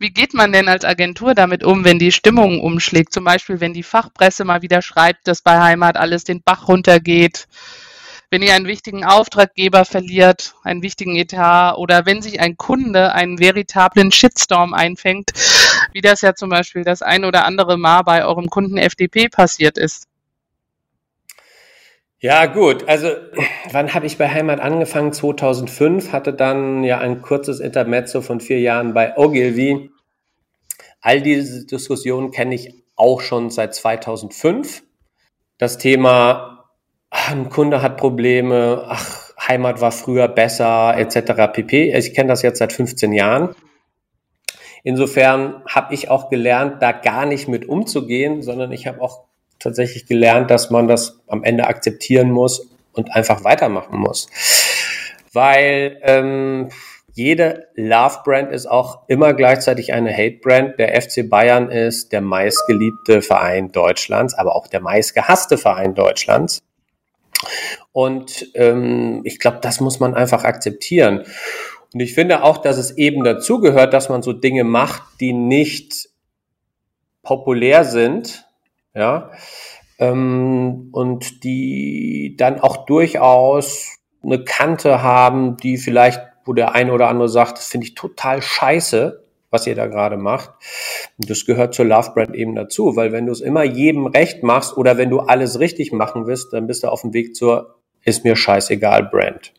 Wie 0.00 0.10
geht 0.10 0.32
man 0.32 0.52
denn 0.52 0.68
als 0.68 0.84
Agentur 0.84 1.34
damit 1.34 1.64
um, 1.64 1.84
wenn 1.84 1.98
die 1.98 2.12
Stimmung 2.12 2.60
umschlägt? 2.60 3.12
Zum 3.12 3.24
Beispiel, 3.24 3.60
wenn 3.60 3.72
die 3.72 3.82
Fachpresse 3.82 4.44
mal 4.44 4.62
wieder 4.62 4.80
schreibt, 4.80 5.26
dass 5.26 5.42
bei 5.42 5.60
Heimat 5.60 5.96
alles 5.96 6.22
den 6.22 6.40
Bach 6.40 6.68
runtergeht, 6.68 7.48
wenn 8.30 8.42
ihr 8.42 8.54
einen 8.54 8.66
wichtigen 8.66 9.04
Auftraggeber 9.04 9.84
verliert, 9.84 10.54
einen 10.62 10.82
wichtigen 10.82 11.16
Etat 11.16 11.74
oder 11.78 12.06
wenn 12.06 12.22
sich 12.22 12.40
ein 12.40 12.56
Kunde 12.56 13.12
einen 13.12 13.38
veritablen 13.38 14.12
Shitstorm 14.12 14.74
einfängt, 14.74 15.32
wie 15.92 16.00
das 16.00 16.20
ja 16.20 16.34
zum 16.34 16.50
Beispiel 16.50 16.84
das 16.84 17.02
ein 17.02 17.24
oder 17.24 17.44
andere 17.44 17.76
Mal 17.76 18.02
bei 18.02 18.24
eurem 18.24 18.48
Kunden 18.48 18.76
FDP 18.76 19.28
passiert 19.28 19.78
ist. 19.78 20.07
Ja, 22.20 22.46
gut. 22.46 22.88
Also, 22.88 23.08
wann 23.70 23.94
habe 23.94 24.06
ich 24.06 24.18
bei 24.18 24.28
Heimat 24.28 24.60
angefangen? 24.60 25.12
2005, 25.12 26.12
hatte 26.12 26.32
dann 26.32 26.82
ja 26.82 26.98
ein 26.98 27.22
kurzes 27.22 27.60
Intermezzo 27.60 28.20
von 28.22 28.40
vier 28.40 28.60
Jahren 28.60 28.92
bei 28.92 29.16
Ogilvy. 29.16 29.90
All 31.00 31.22
diese 31.22 31.64
Diskussionen 31.66 32.32
kenne 32.32 32.56
ich 32.56 32.74
auch 32.96 33.20
schon 33.20 33.50
seit 33.50 33.74
2005. 33.74 34.82
Das 35.58 35.78
Thema, 35.78 36.70
ein 37.10 37.50
Kunde 37.50 37.82
hat 37.82 37.96
Probleme, 37.96 38.84
ach, 38.88 39.32
Heimat 39.46 39.80
war 39.80 39.92
früher 39.92 40.26
besser, 40.26 40.96
etc. 40.96 41.52
pp. 41.52 41.96
Ich 41.96 42.14
kenne 42.14 42.28
das 42.28 42.42
jetzt 42.42 42.58
seit 42.58 42.72
15 42.72 43.12
Jahren. 43.12 43.54
Insofern 44.82 45.62
habe 45.68 45.94
ich 45.94 46.10
auch 46.10 46.28
gelernt, 46.28 46.82
da 46.82 46.92
gar 46.92 47.26
nicht 47.26 47.46
mit 47.46 47.68
umzugehen, 47.68 48.42
sondern 48.42 48.72
ich 48.72 48.86
habe 48.88 49.00
auch 49.00 49.27
tatsächlich 49.58 50.06
gelernt, 50.06 50.50
dass 50.50 50.70
man 50.70 50.88
das 50.88 51.20
am 51.26 51.44
Ende 51.44 51.66
akzeptieren 51.66 52.30
muss 52.30 52.68
und 52.92 53.14
einfach 53.14 53.44
weitermachen 53.44 53.98
muss. 53.98 54.28
Weil 55.32 55.98
ähm, 56.02 56.70
jede 57.12 57.66
Love-Brand 57.74 58.52
ist 58.52 58.66
auch 58.66 59.00
immer 59.08 59.34
gleichzeitig 59.34 59.92
eine 59.92 60.12
Hate-Brand. 60.16 60.78
Der 60.78 61.00
FC 61.00 61.28
Bayern 61.28 61.70
ist 61.70 62.12
der 62.12 62.20
meistgeliebte 62.20 63.22
Verein 63.22 63.72
Deutschlands, 63.72 64.34
aber 64.34 64.54
auch 64.54 64.68
der 64.68 64.80
meistgehasste 64.80 65.58
Verein 65.58 65.94
Deutschlands. 65.94 66.60
Und 67.92 68.48
ähm, 68.54 69.22
ich 69.24 69.38
glaube, 69.38 69.58
das 69.60 69.80
muss 69.80 70.00
man 70.00 70.14
einfach 70.14 70.44
akzeptieren. 70.44 71.24
Und 71.92 72.00
ich 72.00 72.14
finde 72.14 72.42
auch, 72.42 72.58
dass 72.58 72.76
es 72.76 72.96
eben 72.96 73.24
dazugehört, 73.24 73.92
dass 73.94 74.08
man 74.08 74.22
so 74.22 74.32
Dinge 74.32 74.64
macht, 74.64 75.02
die 75.20 75.32
nicht 75.32 76.10
populär 77.22 77.84
sind, 77.84 78.47
ja, 78.98 79.30
ähm, 79.98 80.88
und 80.92 81.44
die 81.44 82.34
dann 82.36 82.60
auch 82.60 82.84
durchaus 82.86 83.96
eine 84.22 84.42
Kante 84.42 85.02
haben, 85.02 85.56
die 85.56 85.78
vielleicht, 85.78 86.20
wo 86.44 86.52
der 86.52 86.74
eine 86.74 86.92
oder 86.92 87.08
andere 87.08 87.28
sagt, 87.28 87.58
das 87.58 87.66
finde 87.66 87.86
ich 87.86 87.94
total 87.94 88.42
scheiße, 88.42 89.24
was 89.50 89.66
ihr 89.66 89.74
da 89.74 89.86
gerade 89.86 90.16
macht. 90.16 90.50
Das 91.18 91.46
gehört 91.46 91.74
zur 91.74 91.84
Love 91.84 92.10
Brand 92.14 92.34
eben 92.34 92.54
dazu, 92.54 92.96
weil 92.96 93.12
wenn 93.12 93.26
du 93.26 93.32
es 93.32 93.40
immer 93.40 93.62
jedem 93.62 94.06
recht 94.06 94.42
machst 94.42 94.76
oder 94.76 94.98
wenn 94.98 95.10
du 95.10 95.20
alles 95.20 95.60
richtig 95.60 95.92
machen 95.92 96.26
willst, 96.26 96.52
dann 96.52 96.66
bist 96.66 96.82
du 96.82 96.88
auf 96.88 97.02
dem 97.02 97.14
Weg 97.14 97.34
zur 97.36 97.76
ist 98.04 98.24
mir 98.24 98.36
scheißegal 98.36 99.04
Brand. 99.04 99.52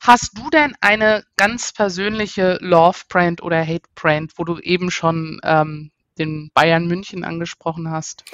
Hast 0.00 0.36
du 0.38 0.48
denn 0.50 0.74
eine 0.80 1.24
ganz 1.36 1.72
persönliche 1.72 2.58
Love 2.60 3.00
Brand 3.08 3.42
oder 3.42 3.60
Hate 3.60 3.88
Brand, 3.94 4.32
wo 4.36 4.44
du 4.44 4.58
eben 4.58 4.90
schon 4.90 5.40
ähm, 5.44 5.90
den 6.18 6.50
Bayern 6.54 6.86
München 6.86 7.24
angesprochen 7.24 7.90
hast? 7.90 8.24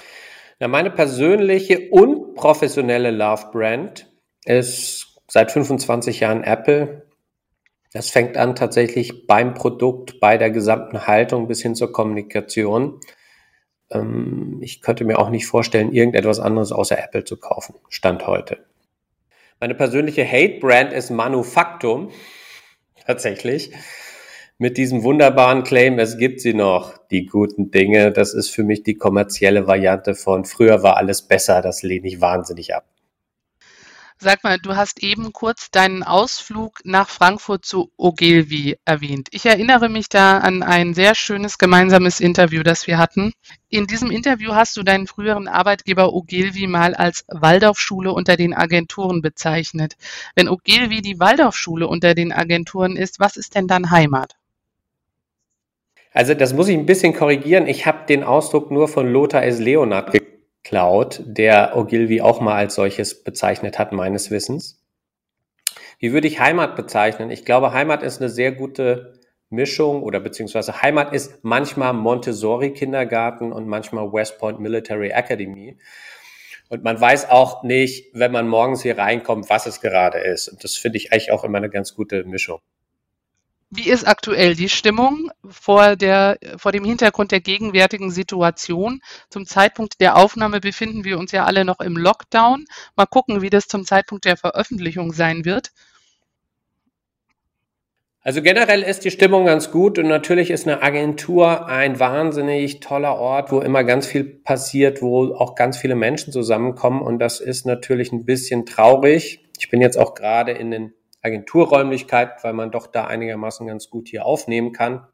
Ja, 0.59 0.69
meine 0.69 0.91
persönliche 0.91 1.91
und 1.91 2.35
professionelle 2.35 3.11
Love 3.11 3.51
Brand 3.53 4.11
ist 4.45 5.21
seit 5.29 5.53
25 5.53 6.21
Jahren 6.21 6.43
Apple. 6.45 7.07
Das 7.93 8.11
fängt 8.11 8.37
an 8.37 8.55
tatsächlich 8.55 9.27
beim 9.27 9.55
Produkt, 9.55 10.21
bei 10.21 10.39
der 10.39 10.51
gesamten 10.51 11.07
Haltung 11.07 11.49
bis 11.49 11.63
hin 11.63 11.75
zur 11.75 11.93
Kommunikation. 11.93 13.01
Ähm, 13.91 14.59
ich 14.63 14.81
könnte 14.81 15.05
mir 15.05 15.19
auch 15.19 15.31
nicht 15.31 15.47
vorstellen, 15.47 15.93
irgendetwas 15.93 16.41
anderes 16.41 16.73
außer 16.73 16.99
Apple 16.99 17.25
zu 17.25 17.37
kaufen. 17.39 17.75
Stand 17.89 18.27
heute. 18.27 18.65
Meine 19.61 19.75
persönliche 19.75 20.27
Hate-Brand 20.27 20.93
ist 20.93 21.11
Manufaktum. 21.11 22.11
Tatsächlich. 23.07 23.73
Mit 24.59 24.79
diesem 24.79 25.03
wunderbaren 25.03 25.65
Claim, 25.65 25.99
es 25.99 26.17
gibt 26.17 26.41
sie 26.41 26.55
noch, 26.55 26.97
die 27.11 27.27
guten 27.27 27.71
Dinge. 27.71 28.11
Das 28.11 28.33
ist 28.33 28.49
für 28.49 28.65
mich 28.65 28.83
die 28.83 28.95
kommerzielle 28.95 29.67
Variante 29.67 30.15
von 30.15 30.47
früher 30.47 30.83
war 30.83 30.97
alles 30.97 31.21
besser. 31.21 31.61
Das 31.61 31.83
lehne 31.83 32.09
ich 32.09 32.23
wahnsinnig 32.23 32.75
ab. 32.75 32.87
Sag 34.19 34.45
mal, 34.45 34.57
du 34.59 34.75
hast 34.75 35.03
eben 35.03 35.35
kurz 35.35 35.71
deinen 35.71 36.03
Ausflug 36.03 36.79
nach 36.85 37.11
Frankfurt 37.11 37.67
zu 37.67 37.93
Ogilvy 37.99 38.79
erwähnt. 38.87 39.29
Ich 39.33 39.45
erinnere 39.45 39.91
mich 39.91 40.09
da 40.09 40.39
an 40.39 40.63
ein 40.63 40.95
sehr 40.95 41.15
schönes 41.15 41.59
gemeinsames 41.59 42.21
Interview, 42.21 42.63
das 42.63 42.87
wir 42.87 42.97
hatten. 42.97 43.35
In 43.69 43.87
diesem 43.87 44.11
Interview 44.11 44.55
hast 44.55 44.75
du 44.79 44.83
deinen 44.83 45.07
früheren 45.07 45.49
Arbeitgeber 45.49 46.15
Ogilvy 46.15 46.67
mal 46.67 46.95
als 46.95 47.27
Waldorfschule 47.29 48.11
unter 48.11 48.39
den 48.39 48.55
Agenturen 48.55 49.21
bezeichnet. 49.21 49.99
Wenn 50.35 50.49
Ogilvy 50.49 51.03
die 51.03 51.21
Waldorfschule 51.21 51.87
unter 51.87 52.15
den 52.15 52.33
Agenturen 52.33 52.97
ist, 52.97 53.21
was 53.21 53.37
ist 53.37 53.55
denn 53.55 53.67
dann 53.67 53.91
Heimat? 53.91 54.35
Also 56.17 56.33
das 56.33 56.55
muss 56.55 56.69
ich 56.69 56.79
ein 56.79 56.87
bisschen 56.87 57.13
korrigieren. 57.13 57.67
Ich 57.67 57.85
habe 57.85 58.07
den 58.09 58.25
Ausdruck 58.25 58.71
nur 58.71 58.89
von 58.89 59.07
Lothar 59.07 59.45
S. 59.45 59.59
Leonard 59.59 60.17
Cloud, 60.65 61.23
der 61.27 61.77
Ogilvy 61.77 62.23
auch 62.23 62.41
mal 62.41 62.55
als 62.55 62.75
solches 62.75 63.23
bezeichnet 63.23 63.79
hat, 63.79 63.93
meines 63.93 64.31
Wissens. 64.31 64.83
Wie 65.99 66.15
würde 66.15 66.27
ich 66.27 66.41
Heimat 66.41 66.75
bezeichnen? 66.75 67.31
Ich 67.31 67.45
glaube, 67.45 67.75
Heimat 67.75 68.03
ist 68.03 68.23
eine 68.23 68.31
sehr 68.31 68.53
gute 68.53 69.21
Mischung 69.51 70.03
oder 70.03 70.19
beziehungsweise 70.19 70.81
Heimat 70.81 71.13
ist 71.13 71.45
manchmal 71.45 71.93
Montessori 71.93 72.71
Kindergarten 72.71 73.53
und 73.53 73.69
manchmal 73.69 74.11
West 74.11 74.39
Point 74.39 74.59
Military 74.59 75.11
Academy. 75.11 75.77
Und 76.71 76.83
man 76.83 76.99
weiß 76.99 77.29
auch 77.29 77.63
nicht, 77.63 78.15
wenn 78.15 78.33
man 78.33 78.49
morgens 78.49 78.81
hier 78.81 78.97
reinkommt, 78.97 79.51
was 79.51 79.67
es 79.67 79.83
gerade 79.83 80.21
ist. 80.21 80.49
Und 80.49 80.65
das 80.65 80.77
finde 80.77 80.97
ich 80.97 81.13
eigentlich 81.13 81.31
auch 81.31 81.45
immer 81.45 81.59
eine 81.59 81.69
ganz 81.69 81.95
gute 81.95 82.25
Mischung. 82.25 82.61
Wie 83.71 83.89
ist 83.89 84.07
aktuell 84.07 84.55
die 84.55 84.69
Stimmung 84.69 85.31
vor, 85.49 85.97
der, 85.97 86.39
vor 86.57 86.71
dem 86.71 86.85
Hintergrund 86.85 87.33
der 87.33 87.41
gegenwärtigen 87.41 88.13
Situation? 88.13 89.01
Zum 89.29 89.45
Zeitpunkt 89.45 90.01
der 90.01 90.17
Aufnahme 90.17 90.61
befinden 90.61 91.05
wir 91.05 91.19
uns 91.19 91.33
ja 91.33 91.45
alle 91.45 91.65
noch 91.65 91.81
im 91.81 91.97
Lockdown. 91.97 92.65
Mal 92.95 93.07
gucken, 93.07 93.43
wie 93.43 93.51
das 93.51 93.67
zum 93.67 93.85
Zeitpunkt 93.85 94.25
der 94.25 94.37
Veröffentlichung 94.37 95.13
sein 95.13 95.45
wird. 95.45 95.73
Also 98.27 98.43
generell 98.43 98.83
ist 98.83 99.05
die 99.05 99.13
Stimmung 99.13 99.47
ganz 99.47 99.71
gut 99.71 100.01
und 100.01 100.09
natürlich 100.09 100.51
ist 100.51 100.67
eine 100.67 100.83
Agentur 100.83 101.67
ein 101.67 102.01
wahnsinnig 102.01 102.81
toller 102.81 103.15
Ort, 103.17 103.53
wo 103.53 103.61
immer 103.61 103.85
ganz 103.85 104.07
viel 104.07 104.25
passiert, 104.25 105.01
wo 105.01 105.35
auch 105.35 105.55
ganz 105.55 105.77
viele 105.77 105.95
Menschen 105.95 106.33
zusammenkommen 106.33 107.03
und 107.03 107.21
das 107.21 107.39
ist 107.39 107.67
natürlich 107.67 108.11
ein 108.11 108.25
bisschen 108.25 108.67
traurig. 108.67 109.45
Ich 109.61 109.71
bin 109.71 109.81
jetzt 109.81 109.97
auch 109.97 110.15
gerade 110.15 110.51
in 110.51 110.73
den 110.73 110.93
Agenturräumlichkeit, 111.27 112.43
weil 112.43 112.53
man 112.53 112.71
doch 112.71 112.87
da 112.87 113.07
einigermaßen 113.07 113.67
ganz 113.67 113.91
gut 113.91 114.09
hier 114.09 114.25
aufnehmen 114.25 114.73
kann. 114.73 115.07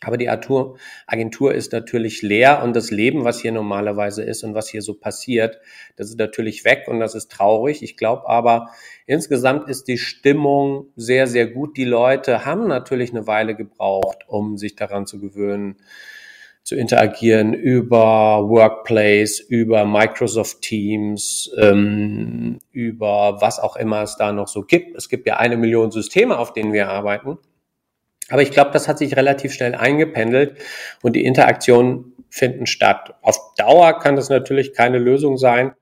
Aber 0.00 0.16
die 0.16 0.28
Agentur 0.28 1.54
ist 1.54 1.72
natürlich 1.72 2.22
leer 2.22 2.62
und 2.62 2.76
das 2.76 2.92
Leben, 2.92 3.24
was 3.24 3.40
hier 3.40 3.50
normalerweise 3.50 4.22
ist 4.22 4.44
und 4.44 4.54
was 4.54 4.68
hier 4.68 4.80
so 4.80 4.94
passiert, 4.94 5.58
das 5.96 6.10
ist 6.10 6.20
natürlich 6.20 6.64
weg 6.64 6.84
und 6.86 7.00
das 7.00 7.16
ist 7.16 7.32
traurig. 7.32 7.82
Ich 7.82 7.96
glaube 7.96 8.28
aber, 8.28 8.70
insgesamt 9.06 9.68
ist 9.68 9.88
die 9.88 9.98
Stimmung 9.98 10.92
sehr, 10.94 11.26
sehr 11.26 11.48
gut. 11.48 11.76
Die 11.76 11.84
Leute 11.84 12.44
haben 12.44 12.68
natürlich 12.68 13.10
eine 13.10 13.26
Weile 13.26 13.56
gebraucht, 13.56 14.18
um 14.28 14.56
sich 14.56 14.76
daran 14.76 15.04
zu 15.06 15.18
gewöhnen, 15.18 15.78
zu 16.68 16.76
interagieren 16.76 17.54
über 17.54 18.46
Workplace, 18.46 19.40
über 19.40 19.86
Microsoft 19.86 20.60
Teams, 20.60 21.50
ähm, 21.56 22.58
über 22.72 23.40
was 23.40 23.58
auch 23.58 23.76
immer 23.76 24.02
es 24.02 24.16
da 24.18 24.32
noch 24.32 24.48
so 24.48 24.64
gibt. 24.64 24.94
Es 24.94 25.08
gibt 25.08 25.26
ja 25.26 25.38
eine 25.38 25.56
Million 25.56 25.90
Systeme, 25.90 26.36
auf 26.36 26.52
denen 26.52 26.74
wir 26.74 26.90
arbeiten. 26.90 27.38
Aber 28.28 28.42
ich 28.42 28.50
glaube, 28.50 28.70
das 28.72 28.86
hat 28.86 28.98
sich 28.98 29.16
relativ 29.16 29.54
schnell 29.54 29.74
eingependelt 29.76 30.58
und 31.00 31.16
die 31.16 31.24
Interaktionen 31.24 32.12
finden 32.28 32.66
statt. 32.66 33.14
Auf 33.22 33.54
Dauer 33.56 33.98
kann 33.98 34.16
das 34.16 34.28
natürlich 34.28 34.74
keine 34.74 34.98
Lösung 34.98 35.38
sein. 35.38 35.72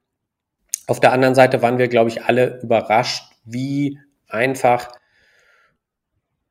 Auf 0.86 1.00
der 1.00 1.10
anderen 1.10 1.34
Seite 1.34 1.62
waren 1.62 1.78
wir, 1.78 1.88
glaube 1.88 2.10
ich, 2.10 2.22
alle 2.22 2.60
überrascht, 2.62 3.24
wie 3.44 3.98
einfach 4.28 4.92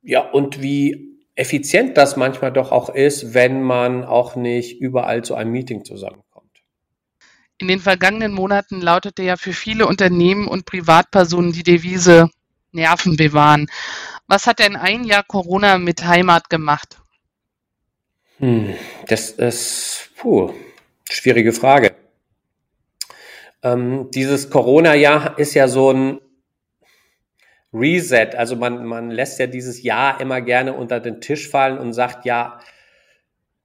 ja 0.01 0.29
und 0.29 0.61
wie 0.61 1.14
effizient 1.35 1.97
das 1.97 2.15
manchmal 2.15 2.51
doch 2.51 2.71
auch 2.71 2.89
ist, 2.89 3.33
wenn 3.33 3.61
man 3.61 4.03
auch 4.03 4.35
nicht 4.35 4.79
überall 4.79 5.23
zu 5.23 5.35
einem 5.35 5.51
Meeting 5.51 5.83
zusammenkommt. 5.83 6.51
In 7.57 7.67
den 7.67 7.79
vergangenen 7.79 8.33
Monaten 8.33 8.81
lautete 8.81 9.23
ja 9.23 9.37
für 9.37 9.53
viele 9.53 9.87
Unternehmen 9.87 10.47
und 10.47 10.65
Privatpersonen 10.65 11.51
die 11.51 11.63
Devise 11.63 12.29
Nerven 12.71 13.15
bewahren. 13.15 13.67
Was 14.27 14.47
hat 14.47 14.59
denn 14.59 14.75
ein 14.75 15.05
Jahr 15.05 15.23
Corona 15.23 15.77
mit 15.77 16.05
Heimat 16.05 16.49
gemacht? 16.49 16.97
Hm, 18.39 18.73
das 19.07 19.31
ist 19.31 20.09
puh, 20.17 20.53
schwierige 21.09 21.53
Frage. 21.53 21.95
Ähm, 23.63 24.11
dieses 24.11 24.49
Corona-Jahr 24.49 25.39
ist 25.39 25.53
ja 25.53 25.67
so 25.67 25.91
ein 25.91 26.19
Reset. 27.75 28.35
Also 28.35 28.55
man, 28.55 28.85
man 28.85 29.11
lässt 29.11 29.39
ja 29.39 29.47
dieses 29.47 29.83
Jahr 29.83 30.21
immer 30.21 30.41
gerne 30.41 30.73
unter 30.73 30.99
den 30.99 31.19
Tisch 31.21 31.49
fallen 31.49 31.77
und 31.77 31.93
sagt, 31.93 32.25
ja, 32.25 32.59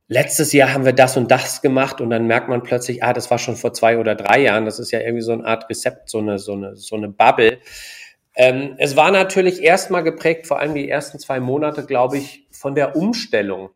letztes 0.09 0.53
Jahr 0.53 0.75
haben 0.75 0.85
wir 0.85 0.93
das 0.93 1.17
und 1.17 1.31
das 1.31 1.63
gemacht 1.63 2.01
und 2.01 2.11
dann 2.11 2.27
merkt 2.27 2.49
man 2.49 2.63
plötzlich, 2.63 3.05
ah, 3.05 3.13
das 3.13 3.31
war 3.31 3.39
schon 3.39 3.57
vor 3.57 3.73
zwei 3.73 3.97
oder 3.99 4.17
drei 4.17 4.41
Jahren. 4.41 4.65
Das 4.65 4.81
ist 4.81 4.91
ja 4.91 5.01
irgendwie 5.01 5.23
so 5.23 5.33
eine 5.33 5.45
Art 5.45 5.71
Rezept, 5.71 6.11
so 6.11 6.19
eine, 6.19 6.39
so 6.39 6.55
eine, 6.55 6.75
so 6.77 6.97
eine 6.97 7.09
Bubble. 7.09 7.59
Ähm, 8.35 8.75
es 8.79 8.97
war 8.97 9.13
natürlich 9.13 9.63
erstmal 9.63 10.03
geprägt, 10.03 10.49
vor 10.49 10.59
allem 10.59 10.75
die 10.75 10.89
ersten 10.89 11.19
zwei 11.21 11.39
Monate, 11.39 11.87
glaube 11.87 12.19
ich, 12.19 12.47
von 12.51 12.75
der 12.75 12.97
Umstellung. 12.97 13.71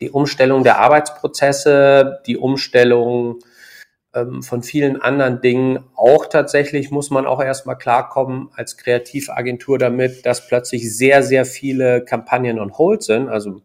Die 0.00 0.10
Umstellung 0.10 0.62
der 0.62 0.78
Arbeitsprozesse, 0.78 2.20
die 2.26 2.36
Umstellung 2.36 3.38
ähm, 4.14 4.42
von 4.42 4.62
vielen 4.62 5.00
anderen 5.00 5.40
Dingen 5.40 5.84
auch 5.94 6.26
tatsächlich 6.26 6.90
muss 6.90 7.10
man 7.10 7.26
auch 7.26 7.42
erstmal 7.42 7.78
klarkommen 7.78 8.50
als 8.54 8.76
Kreativagentur 8.76 9.78
damit, 9.78 10.26
dass 10.26 10.46
plötzlich 10.46 10.94
sehr, 10.94 11.22
sehr 11.22 11.44
viele 11.44 12.04
Kampagnen 12.04 12.58
on 12.58 12.76
hold 12.76 13.02
sind. 13.02 13.28
Also 13.28 13.62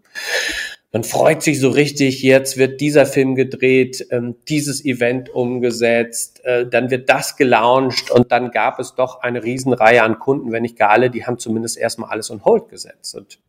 man 0.94 1.04
freut 1.04 1.44
sich 1.44 1.60
so 1.60 1.70
richtig, 1.70 2.24
jetzt 2.24 2.58
wird 2.58 2.80
dieser 2.80 3.06
Film 3.06 3.36
gedreht, 3.36 4.08
ähm, 4.10 4.36
dieses 4.48 4.84
Event 4.86 5.30
umgesetzt, 5.30 6.44
äh, 6.46 6.66
dann 6.66 6.90
wird 6.90 7.10
das 7.10 7.36
gelauncht 7.36 8.10
und 8.10 8.32
dann 8.32 8.52
gab 8.52 8.80
es 8.80 8.96
doch 8.96 9.22
eine 9.22 9.44
Riesenreihe 9.44 10.02
an 10.02 10.18
Kunden, 10.18 10.52
wenn 10.52 10.62
nicht 10.62 10.78
gar 10.78 10.92
alle, 10.92 11.10
die 11.10 11.26
haben 11.26 11.40
zumindest 11.40 11.78
erstmal 11.78 12.10
alles 12.10 12.32
on 12.32 12.46
hold 12.46 12.70
gesetzt. 12.70 13.16
Und 13.16 13.40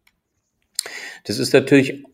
das 1.25 1.39
ist 1.39 1.53
natürlich 1.55 2.05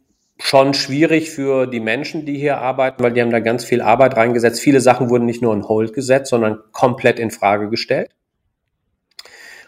schon 0.44 0.74
schwierig 0.74 1.30
für 1.30 1.66
die 1.66 1.80
Menschen, 1.80 2.26
die 2.26 2.36
hier 2.36 2.58
arbeiten, 2.58 3.02
weil 3.02 3.14
die 3.14 3.22
haben 3.22 3.30
da 3.30 3.40
ganz 3.40 3.64
viel 3.64 3.80
Arbeit 3.80 4.14
reingesetzt. 4.18 4.60
Viele 4.60 4.82
Sachen 4.82 5.08
wurden 5.08 5.24
nicht 5.24 5.40
nur 5.40 5.54
in 5.54 5.66
Hold 5.66 5.94
gesetzt, 5.94 6.28
sondern 6.28 6.58
komplett 6.70 7.18
in 7.18 7.30
Frage 7.30 7.70
gestellt. 7.70 8.14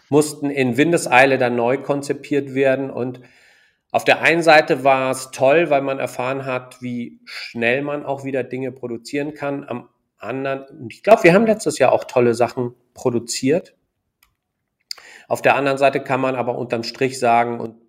Mussten 0.09 0.51
in 0.51 0.77
Windeseile 0.77 1.39
dann 1.39 1.55
neu 1.55 1.79
konzipiert 1.79 2.53
werden 2.53 2.91
und 2.91 3.21
auf 3.91 4.05
der 4.05 4.21
einen 4.21 4.43
Seite 4.43 4.83
war 4.83 5.09
es 5.09 5.31
toll, 5.31 5.71
weil 5.71 5.81
man 5.81 5.97
erfahren 5.97 6.45
hat, 6.45 6.79
wie 6.79 7.21
schnell 7.25 7.81
man 7.81 8.05
auch 8.05 8.23
wieder 8.23 8.43
Dinge 8.43 8.71
produzieren 8.71 9.33
kann. 9.33 9.63
Am 9.67 9.89
anderen, 10.19 10.89
ich 10.89 11.01
glaube, 11.01 11.23
wir 11.23 11.33
haben 11.33 11.47
letztes 11.47 11.79
Jahr 11.79 11.91
auch 11.91 12.03
tolle 12.03 12.35
Sachen 12.35 12.75
produziert. 12.93 13.75
Auf 15.27 15.41
der 15.41 15.55
anderen 15.55 15.79
Seite 15.79 16.01
kann 16.01 16.21
man 16.21 16.35
aber 16.35 16.55
unterm 16.55 16.83
Strich 16.83 17.17
sagen, 17.17 17.59
und 17.59 17.81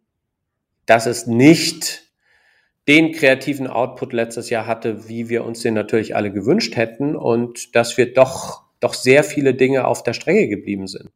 das 0.86 1.06
ist 1.06 1.26
nicht 1.26 2.07
den 2.88 3.12
kreativen 3.12 3.66
Output 3.66 4.12
letztes 4.14 4.48
Jahr 4.48 4.66
hatte, 4.66 5.08
wie 5.08 5.28
wir 5.28 5.44
uns 5.44 5.60
den 5.60 5.74
natürlich 5.74 6.16
alle 6.16 6.32
gewünscht 6.32 6.74
hätten 6.74 7.14
und 7.14 7.76
dass 7.76 7.98
wir 7.98 8.14
doch, 8.14 8.62
doch 8.80 8.94
sehr 8.94 9.22
viele 9.22 9.54
Dinge 9.54 9.86
auf 9.86 10.02
der 10.02 10.14
Strecke 10.14 10.48
geblieben 10.48 10.86
sind. 10.86 11.10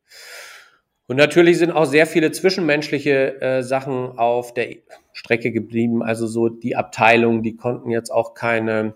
Und 1.06 1.16
natürlich 1.16 1.58
sind 1.58 1.72
auch 1.72 1.86
sehr 1.86 2.06
viele 2.06 2.30
zwischenmenschliche 2.30 3.40
äh, 3.40 3.62
Sachen 3.62 4.18
auf 4.18 4.54
der 4.54 4.76
Strecke 5.12 5.50
geblieben. 5.50 6.02
Also 6.02 6.26
so 6.26 6.48
die 6.48 6.76
Abteilungen, 6.76 7.42
die 7.42 7.56
konnten 7.56 7.90
jetzt 7.90 8.10
auch 8.10 8.34
keine 8.34 8.94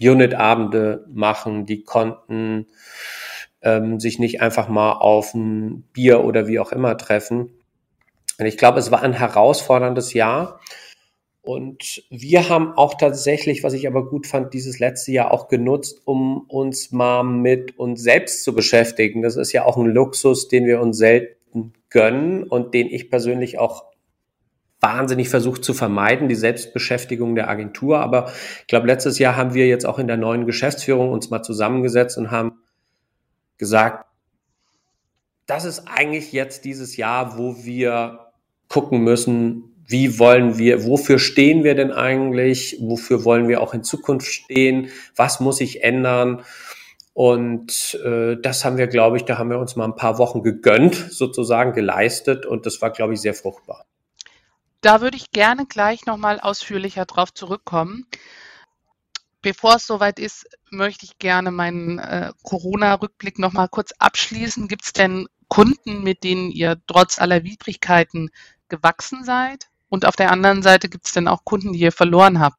Unit-Abende 0.00 1.04
machen, 1.08 1.66
die 1.66 1.82
konnten 1.82 2.66
ähm, 3.62 4.00
sich 4.00 4.18
nicht 4.18 4.40
einfach 4.40 4.68
mal 4.68 4.92
auf 4.92 5.34
ein 5.34 5.82
Bier 5.92 6.24
oder 6.24 6.46
wie 6.46 6.58
auch 6.58 6.72
immer 6.72 6.96
treffen. 6.96 7.50
Und 8.38 8.46
ich 8.46 8.56
glaube, 8.56 8.78
es 8.78 8.90
war 8.90 9.02
ein 9.02 9.12
herausforderndes 9.12 10.14
Jahr. 10.14 10.60
Und 11.42 12.04
wir 12.08 12.48
haben 12.48 12.72
auch 12.72 12.94
tatsächlich, 12.94 13.64
was 13.64 13.72
ich 13.72 13.86
aber 13.88 14.08
gut 14.08 14.26
fand, 14.26 14.54
dieses 14.54 14.78
letzte 14.78 15.12
Jahr 15.12 15.32
auch 15.32 15.48
genutzt, 15.48 16.00
um 16.04 16.42
uns 16.48 16.92
mal 16.92 17.24
mit 17.24 17.78
uns 17.78 18.02
selbst 18.02 18.44
zu 18.44 18.54
beschäftigen. 18.54 19.22
Das 19.22 19.36
ist 19.36 19.52
ja 19.52 19.64
auch 19.64 19.76
ein 19.76 19.86
Luxus, 19.86 20.48
den 20.48 20.66
wir 20.66 20.80
uns 20.80 20.98
sel 20.98 21.36
Kunden 21.52 21.74
gönnen 21.90 22.44
und 22.44 22.74
den 22.74 22.88
ich 22.88 23.10
persönlich 23.10 23.58
auch 23.58 23.84
wahnsinnig 24.80 25.28
versucht 25.28 25.64
zu 25.64 25.74
vermeiden, 25.74 26.28
die 26.28 26.34
Selbstbeschäftigung 26.34 27.34
der 27.34 27.48
Agentur. 27.48 28.00
Aber 28.00 28.32
ich 28.60 28.66
glaube, 28.66 28.88
letztes 28.88 29.18
Jahr 29.18 29.36
haben 29.36 29.54
wir 29.54 29.68
jetzt 29.68 29.86
auch 29.86 29.98
in 29.98 30.08
der 30.08 30.16
neuen 30.16 30.46
Geschäftsführung 30.46 31.12
uns 31.12 31.30
mal 31.30 31.42
zusammengesetzt 31.42 32.18
und 32.18 32.30
haben 32.30 32.58
gesagt, 33.58 34.06
das 35.46 35.64
ist 35.64 35.84
eigentlich 35.86 36.32
jetzt 36.32 36.64
dieses 36.64 36.96
Jahr, 36.96 37.38
wo 37.38 37.64
wir 37.64 38.32
gucken 38.68 39.02
müssen, 39.04 39.71
wie 39.92 40.18
wollen 40.18 40.58
wir, 40.58 40.84
wofür 40.84 41.20
stehen 41.20 41.62
wir 41.62 41.76
denn 41.76 41.92
eigentlich, 41.92 42.78
wofür 42.80 43.24
wollen 43.24 43.46
wir 43.46 43.60
auch 43.60 43.74
in 43.74 43.84
Zukunft 43.84 44.26
stehen, 44.26 44.90
was 45.14 45.38
muss 45.38 45.58
sich 45.58 45.84
ändern. 45.84 46.42
Und 47.14 47.94
äh, 48.04 48.36
das 48.40 48.64
haben 48.64 48.78
wir, 48.78 48.86
glaube 48.86 49.18
ich, 49.18 49.24
da 49.24 49.38
haben 49.38 49.50
wir 49.50 49.58
uns 49.58 49.76
mal 49.76 49.84
ein 49.84 49.96
paar 49.96 50.18
Wochen 50.18 50.42
gegönnt, 50.42 50.94
sozusagen 50.94 51.74
geleistet 51.74 52.46
und 52.46 52.66
das 52.66 52.80
war, 52.80 52.90
glaube 52.90 53.14
ich, 53.14 53.20
sehr 53.20 53.34
fruchtbar. 53.34 53.84
Da 54.80 55.00
würde 55.00 55.16
ich 55.16 55.30
gerne 55.30 55.66
gleich 55.66 56.06
nochmal 56.06 56.40
ausführlicher 56.40 57.04
drauf 57.04 57.32
zurückkommen. 57.32 58.06
Bevor 59.42 59.76
es 59.76 59.86
soweit 59.86 60.18
ist, 60.18 60.46
möchte 60.70 61.04
ich 61.04 61.18
gerne 61.18 61.50
meinen 61.50 61.98
äh, 61.98 62.32
Corona-Rückblick 62.42 63.38
nochmal 63.38 63.68
kurz 63.68 63.92
abschließen. 63.98 64.68
Gibt 64.68 64.84
es 64.84 64.92
denn 64.92 65.28
Kunden, 65.48 66.02
mit 66.02 66.24
denen 66.24 66.50
ihr 66.50 66.80
trotz 66.86 67.18
aller 67.18 67.44
Widrigkeiten 67.44 68.30
gewachsen 68.68 69.24
seid? 69.24 69.71
Und 69.92 70.06
auf 70.06 70.16
der 70.16 70.30
anderen 70.30 70.62
Seite 70.62 70.88
gibt 70.88 71.04
es 71.04 71.12
denn 71.12 71.28
auch 71.28 71.44
Kunden, 71.44 71.74
die 71.74 71.80
ihr 71.80 71.92
verloren 71.92 72.40
habt? 72.40 72.56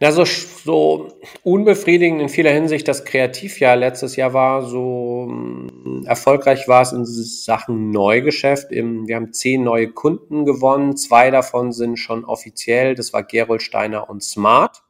Na, 0.00 0.10
so, 0.10 0.24
so 0.24 1.12
unbefriedigend 1.42 2.22
in 2.22 2.30
vieler 2.30 2.52
Hinsicht 2.52 2.88
das 2.88 3.04
Kreativjahr 3.04 3.76
letztes 3.76 4.16
Jahr 4.16 4.32
war, 4.32 4.62
so 4.62 5.26
mm, 5.28 6.06
erfolgreich 6.06 6.68
war 6.68 6.80
es 6.80 6.92
in 6.92 7.04
Sachen 7.04 7.90
Neugeschäft. 7.90 8.70
Wir 8.70 9.14
haben 9.14 9.34
zehn 9.34 9.62
neue 9.62 9.90
Kunden 9.92 10.46
gewonnen, 10.46 10.96
zwei 10.96 11.30
davon 11.30 11.70
sind 11.70 11.98
schon 11.98 12.24
offiziell, 12.24 12.94
das 12.94 13.12
war 13.12 13.22
Gerold 13.22 13.60
Steiner 13.60 14.08
und 14.08 14.24
Smart. 14.24 14.84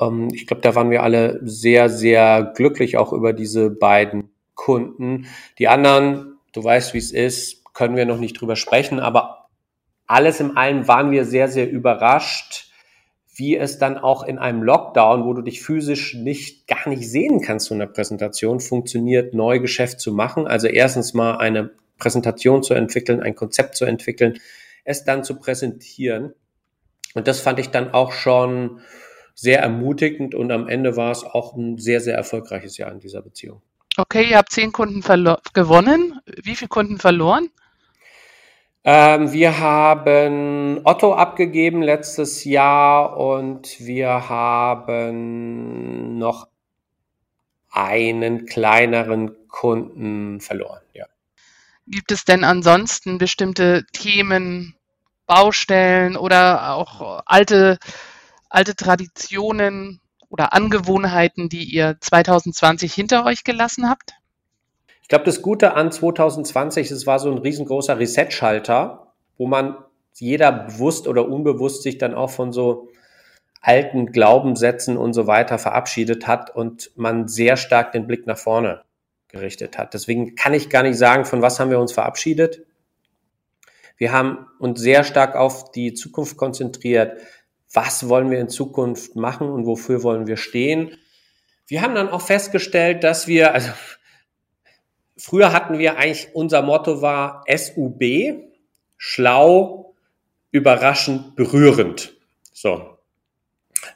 Ähm, 0.00 0.28
ich 0.32 0.46
glaube, 0.46 0.62
da 0.62 0.74
waren 0.74 0.90
wir 0.90 1.02
alle 1.02 1.40
sehr, 1.42 1.90
sehr 1.90 2.54
glücklich 2.56 2.96
auch 2.96 3.12
über 3.12 3.34
diese 3.34 3.68
beiden 3.68 4.30
Kunden. 4.54 5.26
Die 5.58 5.68
anderen, 5.68 6.38
du 6.54 6.64
weißt, 6.64 6.94
wie 6.94 6.98
es 6.98 7.12
ist, 7.12 7.61
können 7.72 7.96
wir 7.96 8.06
noch 8.06 8.18
nicht 8.18 8.40
drüber 8.40 8.56
sprechen, 8.56 9.00
aber 9.00 9.48
alles 10.06 10.40
im 10.40 10.56
allen 10.56 10.88
waren 10.88 11.10
wir 11.10 11.24
sehr, 11.24 11.48
sehr 11.48 11.70
überrascht, 11.70 12.70
wie 13.34 13.56
es 13.56 13.78
dann 13.78 13.96
auch 13.96 14.24
in 14.24 14.38
einem 14.38 14.62
Lockdown, 14.62 15.24
wo 15.24 15.32
du 15.32 15.42
dich 15.42 15.62
physisch 15.62 16.14
nicht 16.14 16.66
gar 16.66 16.88
nicht 16.88 17.10
sehen 17.10 17.40
kannst 17.40 17.66
zu 17.66 17.74
einer 17.74 17.86
Präsentation, 17.86 18.60
funktioniert, 18.60 19.32
Neugeschäft 19.32 20.00
zu 20.00 20.12
machen. 20.12 20.46
Also 20.46 20.66
erstens 20.66 21.14
mal 21.14 21.38
eine 21.38 21.70
Präsentation 21.98 22.62
zu 22.62 22.74
entwickeln, 22.74 23.22
ein 23.22 23.34
Konzept 23.34 23.76
zu 23.76 23.86
entwickeln, 23.86 24.38
es 24.84 25.04
dann 25.04 25.24
zu 25.24 25.38
präsentieren. 25.38 26.34
Und 27.14 27.26
das 27.26 27.40
fand 27.40 27.58
ich 27.58 27.68
dann 27.68 27.92
auch 27.92 28.12
schon 28.12 28.80
sehr 29.34 29.60
ermutigend 29.60 30.34
und 30.34 30.52
am 30.52 30.68
Ende 30.68 30.96
war 30.96 31.10
es 31.10 31.24
auch 31.24 31.56
ein 31.56 31.78
sehr, 31.78 32.00
sehr 32.00 32.16
erfolgreiches 32.16 32.76
Jahr 32.76 32.92
in 32.92 33.00
dieser 33.00 33.22
Beziehung. 33.22 33.62
Okay, 33.96 34.30
ihr 34.30 34.38
habt 34.38 34.52
zehn 34.52 34.72
Kunden 34.72 35.00
gewonnen. 35.52 36.20
Wie 36.42 36.54
viele 36.54 36.68
Kunden 36.68 36.98
verloren? 36.98 37.48
Ähm, 38.84 39.32
wir 39.32 39.60
haben 39.60 40.80
Otto 40.84 41.14
abgegeben 41.14 41.82
letztes 41.82 42.44
Jahr 42.44 43.16
und 43.16 43.78
wir 43.78 44.28
haben 44.28 46.18
noch 46.18 46.48
einen 47.70 48.46
kleineren 48.46 49.48
Kunden 49.48 50.40
verloren. 50.40 50.82
Ja. 50.94 51.06
Gibt 51.86 52.10
es 52.10 52.24
denn 52.24 52.42
ansonsten 52.42 53.18
bestimmte 53.18 53.84
Themen, 53.92 54.74
Baustellen 55.26 56.16
oder 56.16 56.74
auch 56.74 57.22
alte, 57.24 57.78
alte 58.50 58.74
Traditionen 58.74 60.00
oder 60.28 60.52
Angewohnheiten, 60.52 61.48
die 61.48 61.64
ihr 61.64 61.96
2020 62.00 62.92
hinter 62.92 63.24
euch 63.24 63.44
gelassen 63.44 63.88
habt? 63.88 64.14
Ich 65.02 65.08
glaube, 65.08 65.24
das 65.24 65.42
Gute 65.42 65.74
an 65.74 65.92
2020, 65.92 66.90
es 66.90 67.06
war 67.06 67.18
so 67.18 67.30
ein 67.30 67.38
riesengroßer 67.38 67.98
Reset-Schalter, 67.98 69.12
wo 69.36 69.46
man 69.46 69.76
jeder 70.14 70.52
bewusst 70.52 71.06
oder 71.08 71.28
unbewusst 71.28 71.82
sich 71.82 71.98
dann 71.98 72.14
auch 72.14 72.30
von 72.30 72.52
so 72.52 72.88
alten 73.60 74.06
Glaubenssätzen 74.06 74.96
und 74.96 75.12
so 75.12 75.26
weiter 75.26 75.58
verabschiedet 75.58 76.26
hat 76.26 76.54
und 76.54 76.90
man 76.96 77.28
sehr 77.28 77.56
stark 77.56 77.92
den 77.92 78.06
Blick 78.06 78.26
nach 78.26 78.38
vorne 78.38 78.82
gerichtet 79.28 79.78
hat. 79.78 79.94
Deswegen 79.94 80.34
kann 80.34 80.52
ich 80.52 80.68
gar 80.68 80.82
nicht 80.82 80.98
sagen, 80.98 81.24
von 81.24 81.42
was 81.42 81.58
haben 81.60 81.70
wir 81.70 81.78
uns 81.78 81.92
verabschiedet. 81.92 82.66
Wir 83.96 84.12
haben 84.12 84.46
uns 84.58 84.80
sehr 84.80 85.04
stark 85.04 85.36
auf 85.36 85.70
die 85.70 85.94
Zukunft 85.94 86.36
konzentriert. 86.36 87.20
Was 87.72 88.08
wollen 88.08 88.30
wir 88.30 88.40
in 88.40 88.48
Zukunft 88.48 89.16
machen 89.16 89.48
und 89.48 89.64
wofür 89.64 90.02
wollen 90.02 90.26
wir 90.26 90.36
stehen? 90.36 90.96
Wir 91.68 91.82
haben 91.82 91.94
dann 91.94 92.10
auch 92.10 92.20
festgestellt, 92.20 93.04
dass 93.04 93.28
wir, 93.28 93.54
also 93.54 93.70
früher 95.22 95.52
hatten 95.52 95.78
wir 95.78 95.98
eigentlich, 95.98 96.28
unser 96.34 96.62
Motto 96.62 97.00
war 97.00 97.44
SUB, 97.48 98.02
schlau, 98.96 99.94
überraschend, 100.50 101.36
berührend. 101.36 102.14
So. 102.52 102.98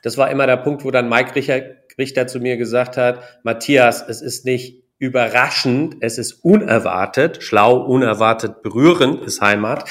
Das 0.02 0.16
war 0.16 0.30
immer 0.30 0.46
der 0.46 0.56
Punkt, 0.56 0.84
wo 0.84 0.90
dann 0.90 1.08
Mike 1.08 1.34
Richter, 1.34 1.62
Richter 1.98 2.26
zu 2.28 2.38
mir 2.38 2.56
gesagt 2.56 2.96
hat, 2.96 3.22
Matthias, 3.42 4.06
es 4.08 4.22
ist 4.22 4.44
nicht 4.44 4.84
überraschend, 4.98 5.96
es 6.00 6.16
ist 6.16 6.44
unerwartet, 6.44 7.42
schlau, 7.42 7.76
unerwartet, 7.76 8.62
berührend 8.62 9.22
ist 9.22 9.40
Heimat. 9.40 9.84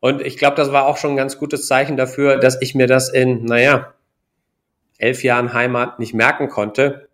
Und 0.00 0.22
ich 0.22 0.36
glaube, 0.38 0.56
das 0.56 0.70
war 0.70 0.86
auch 0.86 0.98
schon 0.98 1.12
ein 1.12 1.16
ganz 1.16 1.38
gutes 1.38 1.66
Zeichen 1.66 1.96
dafür, 1.96 2.38
dass 2.38 2.60
ich 2.62 2.74
mir 2.74 2.86
das 2.86 3.08
in, 3.08 3.44
naja, 3.44 3.92
elf 4.98 5.24
Jahren 5.24 5.52
Heimat 5.52 5.98
nicht 5.98 6.14
merken 6.14 6.48
konnte 6.48 7.08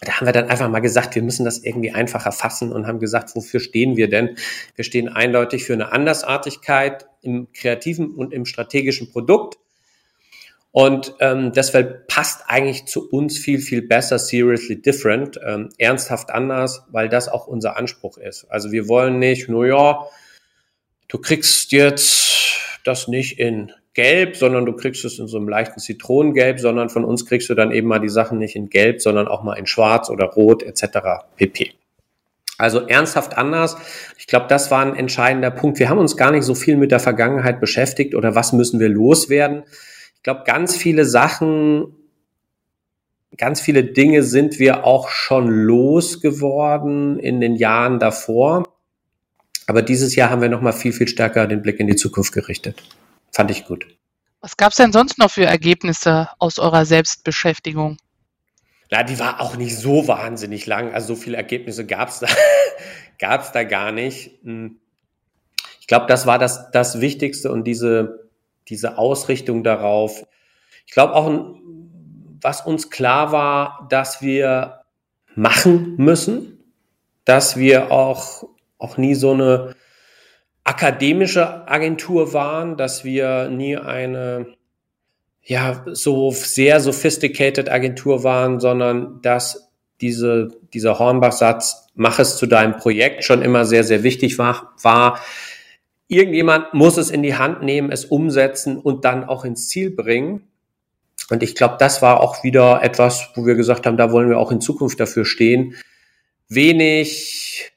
da 0.00 0.12
haben 0.12 0.26
wir 0.26 0.32
dann 0.32 0.48
einfach 0.48 0.68
mal 0.68 0.80
gesagt, 0.80 1.14
wir 1.14 1.22
müssen 1.22 1.44
das 1.44 1.58
irgendwie 1.58 1.92
einfacher 1.92 2.32
fassen 2.32 2.72
und 2.72 2.86
haben 2.86 2.98
gesagt, 2.98 3.34
wofür 3.34 3.60
stehen 3.60 3.96
wir 3.96 4.08
denn? 4.08 4.36
Wir 4.74 4.84
stehen 4.84 5.08
eindeutig 5.08 5.64
für 5.64 5.72
eine 5.72 5.92
Andersartigkeit 5.92 7.06
im 7.22 7.48
kreativen 7.52 8.10
und 8.10 8.32
im 8.32 8.44
strategischen 8.44 9.10
Produkt. 9.10 9.58
Und 10.72 11.14
ähm, 11.20 11.52
deshalb 11.52 12.08
passt 12.08 12.42
eigentlich 12.48 12.86
zu 12.86 13.08
uns 13.08 13.38
viel, 13.38 13.60
viel 13.60 13.82
besser 13.82 14.18
seriously 14.18 14.82
different, 14.82 15.38
ähm, 15.46 15.68
ernsthaft 15.78 16.30
anders, 16.30 16.82
weil 16.90 17.08
das 17.08 17.28
auch 17.28 17.46
unser 17.46 17.76
Anspruch 17.76 18.18
ist. 18.18 18.46
Also 18.50 18.72
wir 18.72 18.88
wollen 18.88 19.20
nicht, 19.20 19.48
nur 19.48 19.66
ja, 19.68 20.04
du 21.06 21.18
kriegst 21.18 21.70
jetzt 21.70 22.80
das 22.82 23.06
nicht 23.06 23.38
in 23.38 23.72
Gelb, 23.94 24.36
sondern 24.36 24.66
du 24.66 24.72
kriegst 24.72 25.04
es 25.04 25.20
in 25.20 25.28
so 25.28 25.36
einem 25.36 25.48
leichten 25.48 25.78
Zitronengelb, 25.78 26.58
sondern 26.58 26.90
von 26.90 27.04
uns 27.04 27.26
kriegst 27.26 27.48
du 27.48 27.54
dann 27.54 27.70
eben 27.70 27.86
mal 27.86 28.00
die 28.00 28.08
Sachen 28.08 28.38
nicht 28.38 28.56
in 28.56 28.68
Gelb, 28.68 29.00
sondern 29.00 29.28
auch 29.28 29.44
mal 29.44 29.54
in 29.54 29.66
Schwarz 29.66 30.10
oder 30.10 30.26
Rot 30.26 30.64
etc. 30.64 30.98
pp. 31.36 31.72
Also 32.58 32.80
ernsthaft 32.80 33.38
anders. 33.38 33.76
Ich 34.18 34.26
glaube, 34.26 34.46
das 34.48 34.70
war 34.72 34.84
ein 34.84 34.96
entscheidender 34.96 35.52
Punkt. 35.52 35.78
Wir 35.78 35.88
haben 35.88 35.98
uns 35.98 36.16
gar 36.16 36.32
nicht 36.32 36.42
so 36.42 36.54
viel 36.56 36.76
mit 36.76 36.90
der 36.90 37.00
Vergangenheit 37.00 37.60
beschäftigt 37.60 38.16
oder 38.16 38.34
was 38.34 38.52
müssen 38.52 38.80
wir 38.80 38.88
loswerden. 38.88 39.62
Ich 40.16 40.22
glaube, 40.24 40.42
ganz 40.44 40.76
viele 40.76 41.04
Sachen, 41.04 41.94
ganz 43.36 43.60
viele 43.60 43.84
Dinge 43.84 44.24
sind 44.24 44.58
wir 44.58 44.84
auch 44.84 45.08
schon 45.08 45.48
losgeworden 45.48 47.20
in 47.20 47.40
den 47.40 47.54
Jahren 47.54 48.00
davor. 48.00 48.64
Aber 49.66 49.82
dieses 49.82 50.16
Jahr 50.16 50.30
haben 50.30 50.42
wir 50.42 50.48
nochmal 50.48 50.72
viel, 50.72 50.92
viel 50.92 51.08
stärker 51.08 51.46
den 51.46 51.62
Blick 51.62 51.78
in 51.78 51.86
die 51.86 51.96
Zukunft 51.96 52.32
gerichtet 52.32 52.82
fand 53.34 53.50
ich 53.50 53.64
gut. 53.64 53.86
Was 54.40 54.56
gab 54.56 54.70
es 54.70 54.76
denn 54.76 54.92
sonst 54.92 55.18
noch 55.18 55.30
für 55.30 55.44
Ergebnisse 55.44 56.28
aus 56.38 56.58
eurer 56.58 56.84
Selbstbeschäftigung? 56.84 57.96
Na, 58.90 59.02
die 59.02 59.18
war 59.18 59.40
auch 59.40 59.56
nicht 59.56 59.76
so 59.76 60.06
wahnsinnig 60.06 60.66
lang. 60.66 60.92
Also 60.92 61.14
so 61.14 61.20
viele 61.20 61.36
Ergebnisse 61.36 61.86
gab 61.86 62.10
es 62.10 62.20
da, 62.20 62.28
gab's 63.18 63.52
da 63.52 63.64
gar 63.64 63.90
nicht. 63.90 64.38
Hm. 64.44 64.78
Ich 65.80 65.86
glaube, 65.86 66.06
das 66.06 66.26
war 66.26 66.38
das, 66.38 66.70
das 66.70 67.00
Wichtigste 67.00 67.50
und 67.50 67.64
diese, 67.64 68.30
diese 68.68 68.98
Ausrichtung 68.98 69.64
darauf. 69.64 70.26
Ich 70.86 70.92
glaube 70.92 71.14
auch, 71.14 71.54
was 72.40 72.60
uns 72.60 72.90
klar 72.90 73.32
war, 73.32 73.86
dass 73.90 74.22
wir 74.22 74.82
machen 75.34 75.96
müssen, 75.96 76.62
dass 77.24 77.56
wir 77.56 77.90
auch, 77.90 78.44
auch 78.78 78.96
nie 78.96 79.14
so 79.14 79.32
eine 79.32 79.74
akademische 80.64 81.68
Agentur 81.68 82.32
waren, 82.32 82.76
dass 82.76 83.04
wir 83.04 83.48
nie 83.50 83.76
eine 83.76 84.46
ja 85.42 85.84
so 85.92 86.30
sehr 86.30 86.80
sophisticated 86.80 87.70
Agentur 87.70 88.24
waren, 88.24 88.60
sondern 88.60 89.20
dass 89.20 89.70
diese 90.00 90.48
dieser 90.72 90.98
Hornbach-Satz 90.98 91.88
mach 91.94 92.18
es 92.18 92.36
zu 92.36 92.46
deinem 92.46 92.78
Projekt 92.78 93.24
schon 93.24 93.42
immer 93.42 93.66
sehr 93.66 93.84
sehr 93.84 94.02
wichtig 94.02 94.38
war, 94.38 94.72
war 94.82 95.20
irgendjemand 96.08 96.72
muss 96.72 96.96
es 96.96 97.10
in 97.10 97.22
die 97.22 97.36
Hand 97.36 97.62
nehmen, 97.62 97.92
es 97.92 98.06
umsetzen 98.06 98.78
und 98.78 99.04
dann 99.04 99.24
auch 99.24 99.44
ins 99.44 99.68
Ziel 99.68 99.90
bringen. 99.90 100.48
Und 101.30 101.42
ich 101.42 101.54
glaube, 101.54 101.76
das 101.78 102.02
war 102.02 102.20
auch 102.20 102.42
wieder 102.44 102.82
etwas, 102.82 103.30
wo 103.34 103.46
wir 103.46 103.54
gesagt 103.54 103.86
haben, 103.86 103.96
da 103.96 104.12
wollen 104.12 104.28
wir 104.28 104.38
auch 104.38 104.52
in 104.52 104.60
Zukunft 104.60 105.00
dafür 105.00 105.24
stehen. 105.24 105.74
Wenig 106.48 107.73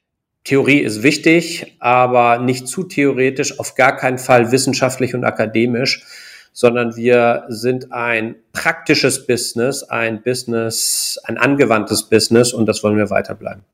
Theorie 0.48 0.80
ist 0.80 1.04
wichtig, 1.04 1.76
aber 1.80 2.40
nicht 2.40 2.70
zu 2.70 2.86
theoretisch, 2.86 3.60
auf 3.60 3.76
gar 3.76 3.98
keinen 3.98 4.18
Fall 4.18 4.54
wissenschaftlich 4.54 5.14
und 5.14 5.26
akademisch, 5.26 6.06
sondern 6.54 6.96
wir 6.96 7.44
sind 7.50 7.92
ein 7.92 8.36
praktisches 8.54 9.28
Business, 9.28 9.84
ein 9.84 10.24
Business, 10.24 11.20
ein 11.26 11.38
angewandtes 11.38 12.04
Business 12.04 12.54
und 12.54 12.66
das 12.66 12.82
wollen 12.82 12.96
wir 12.96 13.10
weiterbleiben. 13.10 13.66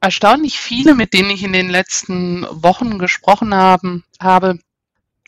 Erstaunlich 0.00 0.58
viele, 0.58 0.94
mit 0.94 1.12
denen 1.12 1.28
ich 1.28 1.42
in 1.42 1.52
den 1.52 1.68
letzten 1.68 2.46
Wochen 2.50 2.98
gesprochen 2.98 3.54
haben, 3.54 4.02
habe, 4.18 4.58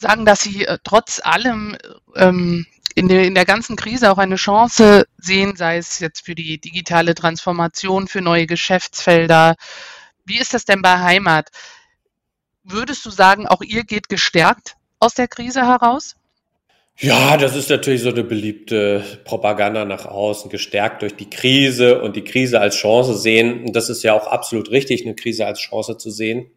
sagen, 0.01 0.25
dass 0.25 0.41
sie 0.41 0.65
äh, 0.65 0.79
trotz 0.83 1.21
allem 1.23 1.77
ähm, 2.15 2.65
in, 2.95 3.09
der, 3.09 3.25
in 3.25 3.35
der 3.35 3.45
ganzen 3.45 3.77
Krise 3.77 4.11
auch 4.11 4.19
eine 4.19 4.37
Chance 4.37 5.05
sehen, 5.19 5.57
sei 5.57 5.77
es 5.77 5.99
jetzt 5.99 6.25
für 6.25 6.35
die 6.35 6.59
digitale 6.59 7.15
Transformation, 7.15 8.09
für 8.09 8.23
neue 8.23 8.47
Geschäftsfelder, 8.47 9.57
wie 10.27 10.39
ist 10.39 10.55
das 10.55 10.65
denn 10.65 10.83
bei 10.83 10.99
Heimat? 10.99 11.51
Würdest 12.63 13.05
du 13.07 13.11
sagen, 13.11 13.47
auch 13.47 13.63
ihr 13.63 13.85
geht 13.85 14.09
gestärkt 14.09 14.77
aus 14.99 15.15
der 15.15 15.29
Krise 15.29 15.63
heraus? 15.67 16.17
Ja, 16.99 17.37
das 17.37 17.55
ist 17.55 17.69
natürlich 17.69 18.03
so 18.03 18.09
eine 18.09 18.25
beliebte 18.25 19.05
Propaganda 19.25 19.85
nach 19.85 20.07
außen, 20.07 20.51
gestärkt 20.51 21.03
durch 21.03 21.15
die 21.15 21.29
Krise 21.29 22.01
und 22.01 22.17
die 22.17 22.25
Krise 22.25 22.59
als 22.59 22.75
Chance 22.77 23.19
sehen. 23.19 23.65
Und 23.65 23.77
das 23.77 23.91
ist 23.91 24.03
ja 24.03 24.15
auch 24.15 24.27
absolut 24.27 24.71
richtig, 24.71 25.05
eine 25.05 25.15
Krise 25.15 25.47
als 25.47 25.61
Chance 25.61 25.99
zu 25.99 26.11
sehen. 26.11 26.51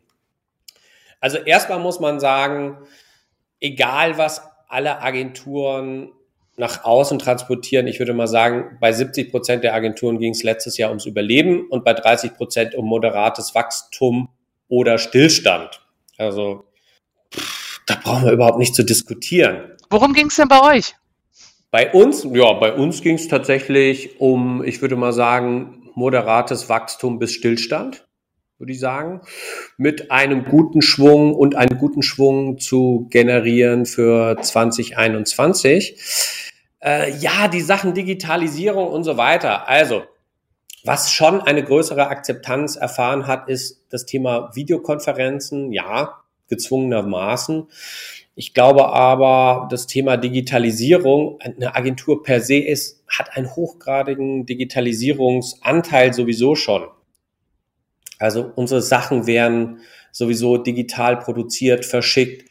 Also 1.20 1.38
erstmal 1.38 1.80
muss 1.80 2.00
man 2.00 2.22
sagen, 2.22 2.78
egal 3.60 4.18
was 4.18 4.42
alle 4.70 5.02
Agenturen 5.02 6.12
nach 6.60 6.84
außen 6.84 7.20
transportieren. 7.20 7.88
Ich 7.88 8.00
würde 8.00 8.14
mal 8.14 8.28
sagen, 8.28 8.78
bei 8.80 8.92
70 8.92 9.32
Prozent 9.32 9.64
der 9.64 9.74
Agenturen 9.74 10.20
ging 10.20 10.34
es 10.34 10.44
letztes 10.44 10.78
Jahr 10.78 10.90
ums 10.90 11.06
Überleben 11.06 11.68
und 11.70 11.86
bei 11.86 11.94
30 11.94 12.36
Prozent 12.36 12.76
um 12.76 12.86
moderates 12.86 13.56
Wachstum 13.56 14.30
oder 14.68 14.98
Stillstand. 14.98 15.82
Also 16.18 16.66
da 17.88 17.96
brauchen 18.04 18.26
wir 18.26 18.34
überhaupt 18.34 18.60
nicht 18.60 18.76
zu 18.76 18.84
diskutieren. 18.84 19.78
Worum 19.90 20.14
ging 20.14 20.28
es 20.28 20.36
denn 20.36 20.50
bei 20.50 20.76
euch? 20.76 20.96
Bei 21.72 21.92
uns, 21.92 22.28
ja, 22.30 22.54
bei 22.54 22.74
uns 22.74 23.02
ging 23.02 23.16
es 23.16 23.28
tatsächlich 23.28 24.20
um, 24.20 24.64
ich 24.64 24.82
würde 24.82 24.96
mal 24.96 25.14
sagen, 25.14 25.90
moderates 25.96 26.68
Wachstum 26.68 27.20
bis 27.20 27.34
Stillstand, 27.34 28.06
würde 28.58 28.74
ich 28.74 28.80
sagen, 28.80 29.22
mit 29.78 30.12
einem 30.12 30.46
guten 30.46 30.82
Schwung 30.82 31.34
und 31.34 31.56
einen 31.56 31.78
guten 31.78 32.02
Schwung 32.02 32.60
zu 32.60 33.08
generieren 33.10 33.86
für 33.86 34.38
2021. 34.42 36.49
Äh, 36.82 37.16
ja, 37.18 37.48
die 37.48 37.62
Sachen 37.62 37.94
Digitalisierung 37.94 38.88
und 38.88 39.04
so 39.04 39.18
weiter. 39.18 39.68
Also, 39.68 40.04
was 40.84 41.12
schon 41.12 41.42
eine 41.42 41.64
größere 41.64 42.08
Akzeptanz 42.08 42.76
erfahren 42.76 43.28
hat, 43.28 43.50
ist 43.50 43.86
das 43.90 44.06
Thema 44.06 44.52
Videokonferenzen. 44.56 45.74
Ja, 45.74 46.22
gezwungenermaßen. 46.50 47.68
Ich 48.36 48.54
glaube 48.54 48.88
aber, 48.90 49.68
das 49.70 49.88
Thema 49.88 50.18
Digitalisierung, 50.18 51.40
eine 51.42 51.76
Agentur 51.76 52.24
per 52.24 52.42
se 52.42 52.58
ist, 52.58 53.04
hat 53.08 53.36
einen 53.36 53.54
hochgradigen 53.56 54.46
Digitalisierungsanteil 54.46 56.14
sowieso 56.14 56.56
schon. 56.56 56.88
Also 58.18 58.52
unsere 58.56 58.82
Sachen 58.82 59.28
werden 59.28 59.80
sowieso 60.12 60.58
digital 60.58 61.18
produziert, 61.18 61.86
verschickt. 61.86 62.49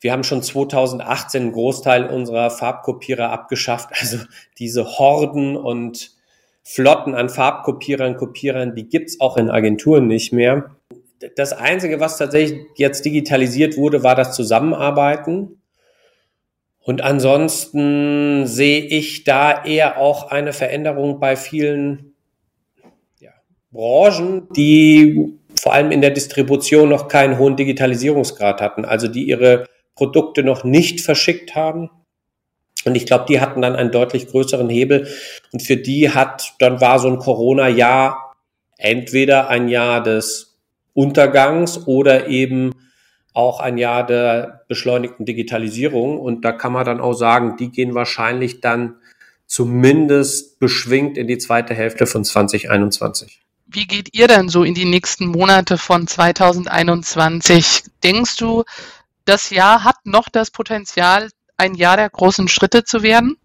Wir 0.00 0.12
haben 0.12 0.24
schon 0.24 0.42
2018 0.42 1.42
einen 1.42 1.52
Großteil 1.52 2.06
unserer 2.06 2.50
Farbkopierer 2.50 3.30
abgeschafft. 3.30 3.90
Also 3.98 4.18
diese 4.58 4.84
Horden 4.84 5.56
und 5.56 6.12
Flotten 6.62 7.14
an 7.14 7.28
Farbkopierern, 7.28 8.16
Kopierern, 8.16 8.74
die 8.74 8.88
gibt's 8.88 9.20
auch 9.20 9.36
in 9.36 9.50
Agenturen 9.50 10.06
nicht 10.06 10.32
mehr. 10.32 10.76
Das 11.34 11.52
Einzige, 11.52 11.98
was 11.98 12.18
tatsächlich 12.18 12.60
jetzt 12.76 13.04
digitalisiert 13.04 13.76
wurde, 13.76 14.04
war 14.04 14.14
das 14.14 14.36
Zusammenarbeiten. 14.36 15.60
Und 16.80 17.02
ansonsten 17.02 18.46
sehe 18.46 18.82
ich 18.82 19.24
da 19.24 19.64
eher 19.64 19.98
auch 19.98 20.30
eine 20.30 20.52
Veränderung 20.52 21.20
bei 21.20 21.36
vielen 21.36 22.14
ja, 23.18 23.30
Branchen, 23.72 24.48
die 24.54 25.38
vor 25.60 25.72
allem 25.72 25.90
in 25.90 26.00
der 26.00 26.10
Distribution 26.10 26.88
noch 26.88 27.08
keinen 27.08 27.38
hohen 27.38 27.56
Digitalisierungsgrad 27.56 28.60
hatten, 28.60 28.84
also 28.84 29.08
die 29.08 29.24
ihre 29.24 29.66
Produkte 29.98 30.44
noch 30.44 30.62
nicht 30.62 31.00
verschickt 31.00 31.56
haben. 31.56 31.90
Und 32.84 32.94
ich 32.94 33.04
glaube, 33.04 33.24
die 33.28 33.40
hatten 33.40 33.60
dann 33.62 33.74
einen 33.74 33.90
deutlich 33.90 34.28
größeren 34.28 34.70
Hebel. 34.70 35.08
Und 35.52 35.60
für 35.60 35.76
die 35.76 36.10
hat, 36.10 36.54
dann 36.60 36.80
war 36.80 37.00
so 37.00 37.08
ein 37.08 37.18
Corona-Jahr 37.18 38.36
entweder 38.76 39.48
ein 39.48 39.68
Jahr 39.68 40.00
des 40.00 40.56
Untergangs 40.94 41.88
oder 41.88 42.28
eben 42.28 42.72
auch 43.34 43.58
ein 43.58 43.76
Jahr 43.76 44.06
der 44.06 44.62
beschleunigten 44.68 45.26
Digitalisierung. 45.26 46.20
Und 46.20 46.44
da 46.44 46.52
kann 46.52 46.72
man 46.72 46.86
dann 46.86 47.00
auch 47.00 47.14
sagen, 47.14 47.56
die 47.58 47.70
gehen 47.70 47.96
wahrscheinlich 47.96 48.60
dann 48.60 48.94
zumindest 49.46 50.60
beschwingt 50.60 51.18
in 51.18 51.26
die 51.26 51.38
zweite 51.38 51.74
Hälfte 51.74 52.06
von 52.06 52.24
2021. 52.24 53.40
Wie 53.70 53.86
geht 53.86 54.14
ihr 54.16 54.28
denn 54.28 54.48
so 54.48 54.64
in 54.64 54.72
die 54.74 54.86
nächsten 54.86 55.26
Monate 55.26 55.76
von 55.76 56.06
2021? 56.06 57.82
Denkst 58.02 58.36
du, 58.36 58.64
das 59.28 59.50
Jahr 59.50 59.84
hat 59.84 59.96
noch 60.04 60.28
das 60.28 60.50
Potenzial, 60.50 61.28
ein 61.56 61.74
Jahr 61.74 61.96
der 61.96 62.08
großen 62.08 62.48
Schritte 62.48 62.84
zu 62.84 63.02
werden? 63.02 63.36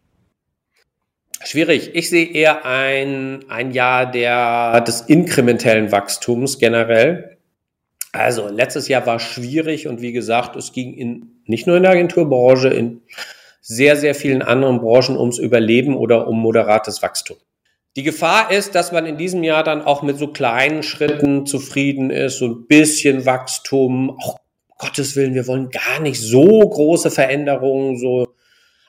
Schwierig. 1.43 1.91
Ich 1.93 2.09
sehe 2.09 2.27
eher 2.27 2.65
ein, 2.65 3.43
ein 3.49 3.71
Jahr 3.71 4.09
der, 4.09 4.79
des 4.81 5.01
inkrementellen 5.01 5.91
Wachstums 5.91 6.57
generell. 6.57 7.37
Also 8.13 8.47
letztes 8.47 8.87
Jahr 8.87 9.05
war 9.05 9.19
schwierig 9.19 9.87
und 9.87 10.01
wie 10.01 10.13
gesagt, 10.13 10.55
es 10.55 10.71
ging 10.71 10.93
in, 10.93 11.41
nicht 11.45 11.67
nur 11.67 11.75
in 11.75 11.83
der 11.83 11.91
Agenturbranche, 11.91 12.69
in 12.69 13.01
sehr, 13.59 13.97
sehr 13.97 14.15
vielen 14.15 14.41
anderen 14.41 14.79
Branchen 14.79 15.17
ums 15.17 15.39
Überleben 15.39 15.97
oder 15.97 16.27
um 16.27 16.39
moderates 16.39 17.01
Wachstum. 17.01 17.37
Die 17.95 18.03
Gefahr 18.03 18.51
ist, 18.51 18.75
dass 18.75 18.91
man 18.91 19.05
in 19.05 19.17
diesem 19.17 19.43
Jahr 19.43 19.63
dann 19.63 19.81
auch 19.81 20.01
mit 20.01 20.17
so 20.17 20.27
kleinen 20.27 20.83
Schritten 20.83 21.45
zufrieden 21.45 22.09
ist, 22.09 22.39
so 22.39 22.47
ein 22.47 22.67
bisschen 22.67 23.25
Wachstum, 23.25 24.11
auch 24.11 24.39
Gottes 24.77 25.15
Willen, 25.15 25.35
wir 25.35 25.47
wollen 25.47 25.69
gar 25.69 25.99
nicht 26.01 26.21
so 26.21 26.59
große 26.59 27.11
Veränderungen, 27.11 27.97
so, 27.97 28.27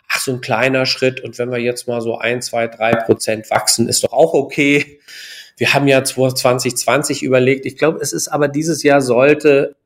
ach, 0.08 0.20
so 0.20 0.32
ein 0.32 0.40
kleiner 0.40 0.86
Schritt. 0.86 1.20
Und 1.20 1.38
wenn 1.38 1.50
wir 1.50 1.58
jetzt 1.58 1.88
mal 1.88 2.00
so 2.00 2.18
ein, 2.18 2.42
zwei, 2.42 2.68
drei 2.68 2.92
Prozent 2.92 3.50
wachsen, 3.50 3.88
ist 3.88 4.04
doch 4.04 4.12
auch 4.12 4.34
okay. 4.34 5.00
Wir 5.56 5.72
haben 5.72 5.86
ja 5.86 6.02
2020 6.02 7.22
überlegt. 7.22 7.66
Ich 7.66 7.76
glaube, 7.76 7.98
es 8.00 8.12
ist 8.12 8.28
aber 8.28 8.48
dieses 8.48 8.82
Jahr 8.82 9.00
sollte, 9.00 9.76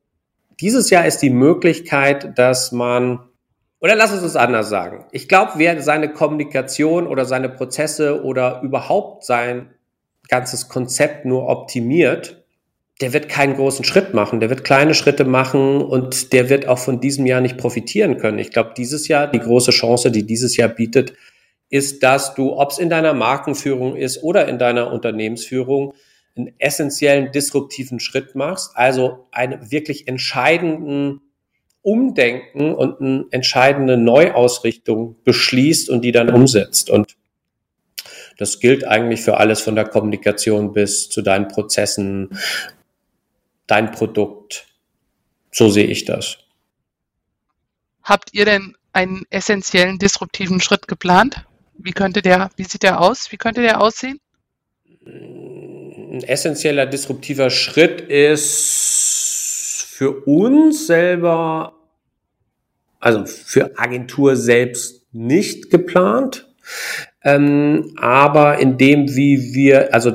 dieses 0.59 0.89
Jahr 0.89 1.05
ist 1.05 1.19
die 1.19 1.29
Möglichkeit, 1.29 2.37
dass 2.37 2.71
man, 2.71 3.19
oder 3.79 3.95
lass 3.95 4.11
uns 4.11 4.23
es 4.23 4.35
anders 4.35 4.69
sagen. 4.69 5.05
Ich 5.11 5.29
glaube, 5.29 5.53
wer 5.55 5.81
seine 5.81 6.11
Kommunikation 6.11 7.07
oder 7.07 7.25
seine 7.25 7.49
Prozesse 7.49 8.23
oder 8.23 8.61
überhaupt 8.61 9.23
sein 9.23 9.73
ganzes 10.27 10.69
Konzept 10.69 11.25
nur 11.25 11.47
optimiert, 11.47 12.38
der 13.01 13.13
wird 13.13 13.29
keinen 13.29 13.55
großen 13.55 13.85
Schritt 13.85 14.13
machen, 14.13 14.39
der 14.39 14.49
wird 14.49 14.63
kleine 14.63 14.93
Schritte 14.93 15.23
machen 15.23 15.81
und 15.81 16.33
der 16.33 16.49
wird 16.49 16.67
auch 16.67 16.79
von 16.79 16.99
diesem 16.99 17.25
Jahr 17.25 17.39
nicht 17.39 17.57
profitieren 17.57 18.17
können. 18.17 18.39
Ich 18.39 18.51
glaube, 18.51 18.73
dieses 18.75 19.07
Jahr, 19.07 19.27
die 19.27 19.39
große 19.39 19.71
Chance, 19.71 20.11
die 20.11 20.25
dieses 20.25 20.57
Jahr 20.57 20.69
bietet, 20.69 21.13
ist, 21.69 22.03
dass 22.03 22.33
du, 22.33 22.57
ob 22.57 22.71
es 22.71 22.79
in 22.79 22.89
deiner 22.89 23.13
Markenführung 23.13 23.95
ist 23.95 24.21
oder 24.23 24.47
in 24.47 24.57
deiner 24.57 24.91
Unternehmensführung, 24.91 25.93
einen 26.35 26.53
essentiellen 26.57 27.31
disruptiven 27.31 27.99
Schritt 27.99 28.35
machst, 28.35 28.71
also 28.75 29.27
einen 29.31 29.71
wirklich 29.71 30.07
entscheidenden 30.07 31.21
Umdenken 31.81 32.73
und 32.73 32.99
eine 32.99 33.25
entscheidende 33.31 33.97
Neuausrichtung 33.97 35.15
beschließt 35.23 35.89
und 35.89 36.03
die 36.03 36.11
dann 36.11 36.29
umsetzt. 36.29 36.89
Und 36.89 37.15
das 38.37 38.59
gilt 38.59 38.85
eigentlich 38.85 39.21
für 39.21 39.37
alles 39.37 39.61
von 39.61 39.75
der 39.75 39.85
Kommunikation 39.85 40.73
bis 40.73 41.09
zu 41.09 41.21
deinen 41.21 41.47
Prozessen, 41.47 42.29
dein 43.69 43.91
Produkt. 43.91 44.67
So 45.51 45.69
sehe 45.69 45.85
ich 45.85 46.05
das. 46.05 46.37
Habt 48.03 48.33
ihr 48.33 48.45
denn 48.45 48.75
einen 48.91 49.23
essentiellen 49.29 49.99
disruptiven 49.99 50.59
Schritt 50.61 50.87
geplant? 50.87 51.45
Wie 51.77 51.91
könnte 51.91 52.21
der, 52.21 52.49
wie 52.55 52.63
sieht 52.63 52.83
der 52.83 52.99
aus? 52.99 53.31
Wie 53.31 53.37
könnte 53.37 53.61
der 53.61 53.81
aussehen? 53.81 54.19
Ein 55.05 56.23
essentieller 56.23 56.85
disruptiver 56.85 57.49
Schritt 57.49 58.01
ist 58.01 59.85
für 59.89 60.25
uns 60.25 60.87
selber, 60.87 61.75
also 62.99 63.25
für 63.25 63.77
Agentur 63.77 64.35
selbst 64.35 65.05
nicht 65.11 65.69
geplant, 65.69 66.47
ähm, 67.23 67.93
aber 67.97 68.59
in 68.59 68.77
dem, 68.77 69.15
wie 69.15 69.53
wir, 69.53 69.93
also 69.93 70.11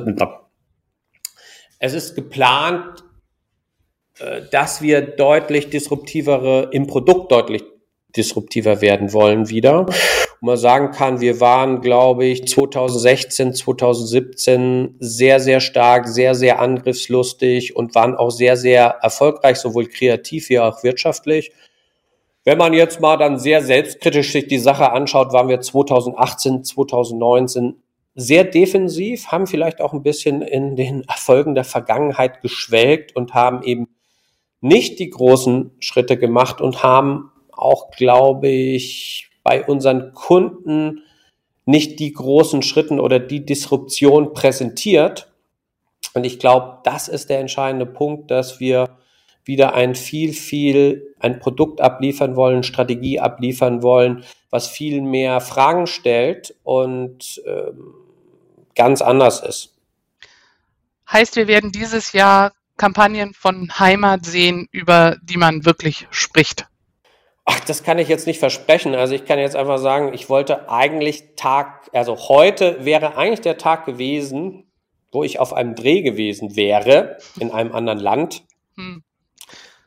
es 1.79 1.93
ist 1.93 2.15
geplant, 2.15 2.94
dass 4.51 4.81
wir 4.81 5.01
deutlich 5.01 5.69
disruptivere, 5.69 6.69
im 6.71 6.87
Produkt 6.87 7.31
deutlich 7.31 7.63
disruptiver 8.15 8.81
werden 8.81 9.13
wollen 9.13 9.49
wieder. 9.49 9.85
wo 10.41 10.47
man 10.47 10.57
sagen 10.57 10.91
kann, 10.91 11.21
wir 11.21 11.39
waren, 11.39 11.81
glaube 11.81 12.25
ich, 12.25 12.47
2016, 12.47 13.53
2017 13.53 14.95
sehr, 14.99 15.39
sehr 15.39 15.59
stark, 15.59 16.07
sehr, 16.07 16.35
sehr 16.35 16.59
angriffslustig 16.59 17.75
und 17.75 17.95
waren 17.95 18.15
auch 18.15 18.29
sehr, 18.29 18.57
sehr 18.57 18.85
erfolgreich, 19.01 19.57
sowohl 19.57 19.87
kreativ 19.87 20.49
wie 20.49 20.59
auch 20.59 20.83
wirtschaftlich. 20.83 21.51
Wenn 22.43 22.57
man 22.57 22.73
jetzt 22.73 23.01
mal 23.01 23.17
dann 23.17 23.39
sehr 23.39 23.63
selbstkritisch 23.63 24.31
sich 24.31 24.47
die 24.47 24.59
Sache 24.59 24.91
anschaut, 24.91 25.33
waren 25.33 25.49
wir 25.49 25.61
2018, 25.61 26.63
2019 26.63 27.81
sehr 28.13 28.43
defensiv, 28.43 29.27
haben 29.27 29.47
vielleicht 29.47 29.81
auch 29.81 29.93
ein 29.93 30.03
bisschen 30.03 30.41
in 30.41 30.75
den 30.75 31.03
Erfolgen 31.03 31.55
der 31.55 31.65
Vergangenheit 31.65 32.41
geschwelgt 32.41 33.15
und 33.15 33.33
haben 33.33 33.63
eben 33.63 33.87
nicht 34.65 34.97
die 34.97 35.11
großen 35.11 35.69
Schritte 35.79 36.17
gemacht 36.17 36.59
und 36.59 36.81
haben 36.81 37.31
auch, 37.51 37.91
glaube 37.91 38.47
ich, 38.47 39.29
bei 39.43 39.63
unseren 39.63 40.11
Kunden 40.13 41.03
nicht 41.65 41.99
die 41.99 42.11
großen 42.11 42.63
Schritten 42.63 42.99
oder 42.99 43.19
die 43.19 43.45
Disruption 43.45 44.33
präsentiert. 44.33 45.31
Und 46.15 46.25
ich 46.25 46.39
glaube, 46.39 46.79
das 46.83 47.07
ist 47.07 47.29
der 47.29 47.41
entscheidende 47.41 47.85
Punkt, 47.85 48.31
dass 48.31 48.59
wir 48.59 48.97
wieder 49.43 49.75
ein 49.75 49.93
viel, 49.93 50.33
viel, 50.33 51.13
ein 51.19 51.39
Produkt 51.39 51.79
abliefern 51.79 52.35
wollen, 52.35 52.63
Strategie 52.63 53.19
abliefern 53.19 53.83
wollen, 53.83 54.23
was 54.49 54.67
viel 54.67 55.03
mehr 55.03 55.41
Fragen 55.41 55.85
stellt 55.85 56.55
und 56.63 57.39
ähm, 57.45 57.93
ganz 58.73 59.03
anders 59.03 59.41
ist. 59.41 59.75
Heißt, 61.11 61.35
wir 61.35 61.47
werden 61.47 61.71
dieses 61.71 62.13
Jahr 62.13 62.51
Kampagnen 62.77 63.33
von 63.33 63.71
Heimat 63.79 64.25
sehen, 64.25 64.67
über 64.71 65.17
die 65.21 65.37
man 65.37 65.65
wirklich 65.65 66.07
spricht? 66.11 66.67
Ach, 67.45 67.59
das 67.61 67.83
kann 67.83 67.99
ich 67.99 68.07
jetzt 68.07 68.25
nicht 68.25 68.39
versprechen. 68.39 68.95
Also 68.95 69.13
ich 69.13 69.25
kann 69.25 69.37
jetzt 69.37 69.55
einfach 69.55 69.77
sagen, 69.77 70.13
ich 70.13 70.29
wollte 70.29 70.69
eigentlich 70.69 71.35
Tag, 71.35 71.89
also 71.93 72.17
heute 72.27 72.83
wäre 72.83 73.17
eigentlich 73.17 73.41
der 73.41 73.57
Tag 73.57 73.85
gewesen, 73.85 74.63
wo 75.11 75.23
ich 75.23 75.39
auf 75.39 75.53
einem 75.53 75.75
Dreh 75.75 76.01
gewesen 76.01 76.55
wäre, 76.55 77.17
in 77.39 77.51
einem 77.51 77.73
anderen 77.73 77.99
Land. 77.99 78.43
Hm. 78.75 79.03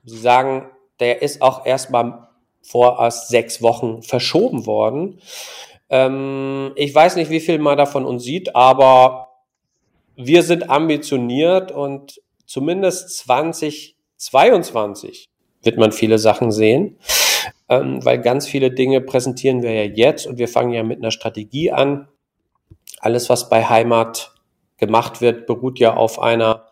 Sie 0.05 0.19
sagen, 0.19 0.71
der 1.01 1.21
ist 1.21 1.43
auch 1.43 1.67
erst 1.67 1.91
mal 1.91 2.29
vor 2.63 3.11
sechs 3.11 3.61
Wochen 3.61 4.03
verschoben 4.03 4.67
worden. 4.67 5.21
Ähm, 5.91 6.73
ich 6.77 6.95
weiß 6.95 7.17
nicht, 7.17 7.31
wie 7.31 7.41
viel 7.41 7.59
man 7.59 7.77
davon 7.77 8.05
uns 8.05 8.23
sieht, 8.23 8.55
aber 8.55 9.29
wir 10.17 10.43
sind 10.43 10.71
ambitioniert 10.71 11.73
und 11.73 12.21
zumindest 12.49 13.17
2022 13.19 15.29
wird 15.63 15.77
man 15.77 15.93
viele 15.93 16.19
Sachen 16.19 16.51
sehen, 16.51 16.99
ähm, 17.69 18.05
weil 18.05 18.21
ganz 18.21 18.49
viele 18.49 18.73
Dinge 18.73 19.01
präsentieren 19.01 19.63
wir 19.63 19.73
ja 19.73 19.85
jetzt 19.85 20.27
und 20.27 20.39
wir 20.39 20.49
fangen 20.49 20.73
ja 20.73 20.83
mit 20.83 20.99
einer 20.99 21.13
Strategie 21.13 21.71
an. 21.71 22.09
Alles, 22.99 23.29
was 23.29 23.49
bei 23.49 23.65
Heimat 23.65 24.35
gemacht 24.79 25.21
wird, 25.21 25.47
beruht 25.47 25.79
ja 25.79 25.95
auf 25.95 26.19
einer 26.19 26.65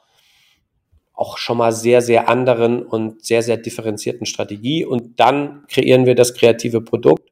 auch 1.13 1.39
schon 1.39 1.59
mal 1.59 1.73
sehr, 1.73 2.03
sehr 2.03 2.29
anderen 2.29 2.83
und 2.83 3.25
sehr, 3.25 3.43
sehr 3.43 3.57
differenzierten 3.57 4.27
Strategie. 4.27 4.85
Und 4.85 5.19
dann 5.19 5.65
kreieren 5.69 6.05
wir 6.05 6.15
das 6.15 6.35
kreative 6.35 6.83
Produkt. 6.83 7.31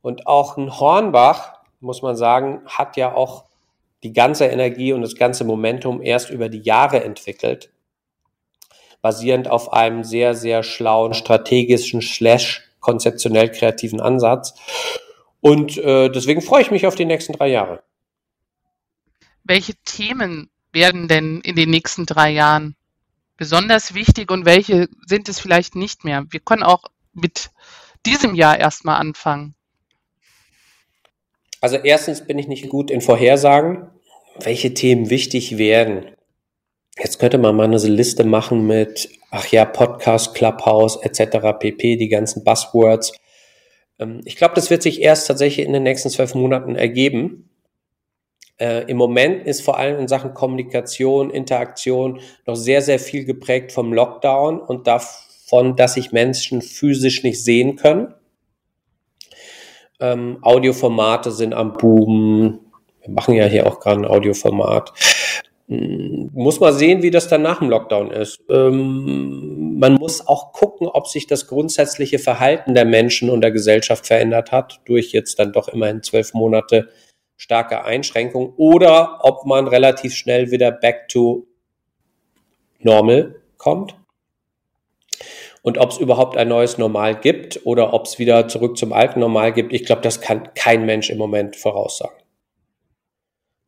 Und 0.00 0.26
auch 0.26 0.56
ein 0.56 0.80
Hornbach, 0.80 1.60
muss 1.80 2.00
man 2.00 2.16
sagen, 2.16 2.62
hat 2.66 2.96
ja 2.96 3.14
auch 3.14 3.44
die 4.02 4.12
ganze 4.12 4.46
Energie 4.46 4.92
und 4.92 5.02
das 5.02 5.14
ganze 5.14 5.44
Momentum 5.44 6.02
erst 6.02 6.30
über 6.30 6.48
die 6.48 6.60
Jahre 6.60 7.04
entwickelt, 7.04 7.70
basierend 9.00 9.48
auf 9.48 9.72
einem 9.72 10.04
sehr, 10.04 10.34
sehr 10.34 10.62
schlauen 10.62 11.14
strategischen 11.14 12.00
slash 12.00 12.68
konzeptionell 12.80 13.50
kreativen 13.50 14.00
Ansatz. 14.00 14.54
Und 15.40 15.76
äh, 15.78 16.08
deswegen 16.08 16.42
freue 16.42 16.62
ich 16.62 16.70
mich 16.70 16.86
auf 16.86 16.94
die 16.94 17.04
nächsten 17.04 17.32
drei 17.32 17.48
Jahre. 17.48 17.82
Welche 19.44 19.74
Themen 19.84 20.50
werden 20.72 21.08
denn 21.08 21.40
in 21.40 21.56
den 21.56 21.70
nächsten 21.70 22.06
drei 22.06 22.30
Jahren 22.30 22.76
besonders 23.36 23.94
wichtig 23.94 24.30
und 24.30 24.44
welche 24.44 24.88
sind 25.06 25.28
es 25.28 25.40
vielleicht 25.40 25.74
nicht 25.74 26.04
mehr? 26.04 26.24
Wir 26.30 26.40
können 26.40 26.62
auch 26.62 26.84
mit 27.12 27.50
diesem 28.06 28.34
Jahr 28.34 28.58
erstmal 28.58 29.00
anfangen. 29.00 29.54
Also 31.60 31.76
erstens 31.76 32.26
bin 32.26 32.38
ich 32.38 32.48
nicht 32.48 32.68
gut 32.68 32.90
in 32.90 33.00
Vorhersagen, 33.00 33.88
welche 34.40 34.74
Themen 34.74 35.10
wichtig 35.10 35.58
werden. 35.58 36.06
Jetzt 36.98 37.18
könnte 37.18 37.38
man 37.38 37.56
mal 37.56 37.64
eine 37.64 37.78
Liste 37.78 38.24
machen 38.24 38.66
mit, 38.66 39.08
ach 39.30 39.46
ja, 39.48 39.64
Podcast, 39.64 40.34
Clubhouse 40.34 40.96
etc. 41.02 41.58
pp, 41.58 41.96
die 41.96 42.08
ganzen 42.08 42.44
Buzzwords. 42.44 43.12
Ähm, 43.98 44.20
ich 44.24 44.36
glaube, 44.36 44.54
das 44.54 44.70
wird 44.70 44.82
sich 44.82 45.00
erst 45.00 45.26
tatsächlich 45.26 45.66
in 45.66 45.72
den 45.72 45.84
nächsten 45.84 46.10
zwölf 46.10 46.34
Monaten 46.34 46.76
ergeben. 46.76 47.48
Äh, 48.58 48.84
Im 48.90 48.96
Moment 48.98 49.46
ist 49.46 49.62
vor 49.62 49.78
allem 49.78 49.98
in 49.98 50.08
Sachen 50.08 50.34
Kommunikation, 50.34 51.30
Interaktion 51.30 52.20
noch 52.46 52.56
sehr, 52.56 52.82
sehr 52.82 52.98
viel 52.98 53.24
geprägt 53.24 53.72
vom 53.72 53.92
Lockdown 53.92 54.60
und 54.60 54.86
davon, 54.86 55.76
dass 55.76 55.94
sich 55.94 56.12
Menschen 56.12 56.60
physisch 56.60 57.22
nicht 57.22 57.42
sehen 57.42 57.76
können. 57.76 58.14
Ähm, 59.98 60.38
Audioformate 60.42 61.30
sind 61.30 61.54
am 61.54 61.72
Boom. 61.72 62.71
Wir 63.02 63.12
machen 63.12 63.34
ja 63.34 63.46
hier 63.46 63.66
auch 63.66 63.80
gerade 63.80 64.00
ein 64.00 64.06
Audioformat. 64.06 64.92
Hm, 65.68 66.30
muss 66.32 66.60
man 66.60 66.72
sehen, 66.74 67.02
wie 67.02 67.10
das 67.10 67.28
dann 67.28 67.42
nach 67.42 67.58
dem 67.58 67.70
Lockdown 67.70 68.10
ist. 68.10 68.40
Ähm, 68.48 69.78
man 69.78 69.94
muss 69.94 70.26
auch 70.26 70.52
gucken, 70.52 70.86
ob 70.86 71.08
sich 71.08 71.26
das 71.26 71.46
grundsätzliche 71.46 72.18
Verhalten 72.18 72.74
der 72.74 72.84
Menschen 72.84 73.30
und 73.30 73.40
der 73.40 73.50
Gesellschaft 73.50 74.06
verändert 74.06 74.52
hat, 74.52 74.80
durch 74.84 75.12
jetzt 75.12 75.38
dann 75.38 75.52
doch 75.52 75.68
immerhin 75.68 76.02
zwölf 76.02 76.34
Monate 76.34 76.88
starke 77.36 77.84
Einschränkung, 77.84 78.54
oder 78.56 79.18
ob 79.22 79.46
man 79.46 79.66
relativ 79.66 80.14
schnell 80.14 80.52
wieder 80.52 80.70
back 80.70 81.08
to 81.08 81.46
normal 82.78 83.34
kommt 83.56 83.96
und 85.62 85.78
ob 85.78 85.90
es 85.90 85.98
überhaupt 85.98 86.36
ein 86.36 86.48
neues 86.48 86.78
Normal 86.78 87.18
gibt 87.18 87.60
oder 87.64 87.92
ob 87.94 88.06
es 88.06 88.18
wieder 88.18 88.48
zurück 88.48 88.76
zum 88.76 88.92
alten 88.92 89.20
Normal 89.20 89.52
gibt, 89.52 89.72
ich 89.72 89.84
glaube, 89.84 90.02
das 90.02 90.20
kann 90.20 90.54
kein 90.54 90.86
Mensch 90.86 91.10
im 91.10 91.18
Moment 91.18 91.56
voraussagen. 91.56 92.21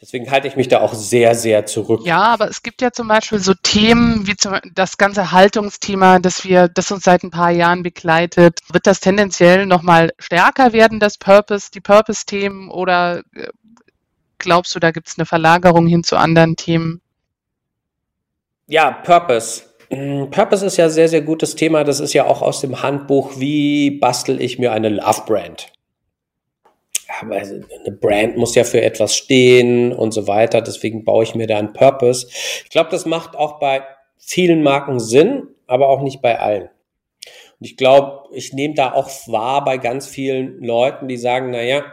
Deswegen 0.04 0.30
halte 0.30 0.46
ich 0.46 0.54
mich 0.54 0.68
da 0.68 0.82
auch 0.82 0.92
sehr, 0.92 1.34
sehr 1.34 1.64
zurück. 1.64 2.02
Ja, 2.04 2.20
aber 2.20 2.50
es 2.50 2.62
gibt 2.62 2.82
ja 2.82 2.92
zum 2.92 3.08
Beispiel 3.08 3.38
so 3.38 3.54
Themen 3.54 4.26
wie 4.26 4.36
zum, 4.36 4.58
das 4.74 4.98
ganze 4.98 5.32
Haltungsthema, 5.32 6.18
das 6.18 6.44
wir, 6.44 6.68
das 6.68 6.92
uns 6.92 7.04
seit 7.04 7.22
ein 7.22 7.30
paar 7.30 7.50
Jahren 7.50 7.82
begleitet. 7.82 8.58
Wird 8.70 8.86
das 8.86 9.00
tendenziell 9.00 9.64
nochmal 9.64 10.12
stärker 10.18 10.74
werden, 10.74 11.00
das 11.00 11.16
Purpose, 11.16 11.70
die 11.72 11.80
Purpose-Themen, 11.80 12.70
oder 12.70 13.22
äh, 13.34 13.48
glaubst 14.36 14.74
du, 14.74 14.78
da 14.78 14.90
gibt 14.90 15.08
es 15.08 15.16
eine 15.16 15.24
Verlagerung 15.24 15.86
hin 15.86 16.04
zu 16.04 16.18
anderen 16.18 16.56
Themen? 16.56 17.00
Ja, 18.66 18.90
Purpose. 18.90 19.62
Mm, 19.88 20.24
Purpose 20.30 20.66
ist 20.66 20.76
ja 20.76 20.84
ein 20.84 20.90
sehr, 20.90 21.08
sehr 21.08 21.22
gutes 21.22 21.54
Thema. 21.56 21.82
Das 21.82 22.00
ist 22.00 22.12
ja 22.12 22.26
auch 22.26 22.42
aus 22.42 22.60
dem 22.60 22.82
Handbuch, 22.82 23.40
wie 23.40 23.92
bastel 23.92 24.42
ich 24.42 24.58
mir 24.58 24.72
eine 24.72 24.90
Love 24.90 25.22
Brand. 25.24 25.72
Aber 27.20 27.36
also 27.36 27.54
eine 27.54 27.94
Brand 27.94 28.36
muss 28.36 28.54
ja 28.54 28.64
für 28.64 28.82
etwas 28.82 29.16
stehen 29.16 29.92
und 29.92 30.12
so 30.12 30.26
weiter. 30.26 30.60
Deswegen 30.60 31.04
baue 31.04 31.24
ich 31.24 31.34
mir 31.34 31.46
da 31.46 31.58
einen 31.58 31.72
Purpose. 31.72 32.26
Ich 32.64 32.70
glaube, 32.70 32.90
das 32.90 33.06
macht 33.06 33.36
auch 33.36 33.58
bei 33.58 33.82
vielen 34.18 34.62
Marken 34.62 35.00
Sinn, 35.00 35.48
aber 35.66 35.88
auch 35.88 36.02
nicht 36.02 36.22
bei 36.22 36.38
allen. 36.38 36.70
Und 37.60 37.66
ich 37.66 37.76
glaube, 37.76 38.28
ich 38.32 38.52
nehme 38.52 38.74
da 38.74 38.92
auch 38.92 39.08
wahr 39.26 39.64
bei 39.64 39.78
ganz 39.78 40.06
vielen 40.06 40.62
Leuten, 40.62 41.08
die 41.08 41.16
sagen, 41.16 41.50
na 41.50 41.62
ja, 41.62 41.84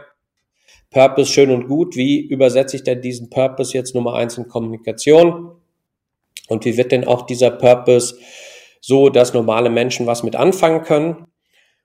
Purpose 0.90 1.32
schön 1.32 1.50
und 1.50 1.68
gut. 1.68 1.96
Wie 1.96 2.20
übersetze 2.20 2.76
ich 2.76 2.84
denn 2.84 3.00
diesen 3.00 3.30
Purpose 3.30 3.76
jetzt 3.76 3.94
Nummer 3.94 4.14
eins 4.14 4.36
in 4.36 4.48
Kommunikation? 4.48 5.52
Und 6.48 6.64
wie 6.64 6.76
wird 6.76 6.92
denn 6.92 7.06
auch 7.06 7.22
dieser 7.22 7.50
Purpose 7.50 8.18
so, 8.80 9.08
dass 9.08 9.32
normale 9.32 9.70
Menschen 9.70 10.06
was 10.06 10.22
mit 10.22 10.36
anfangen 10.36 10.82
können? 10.82 11.26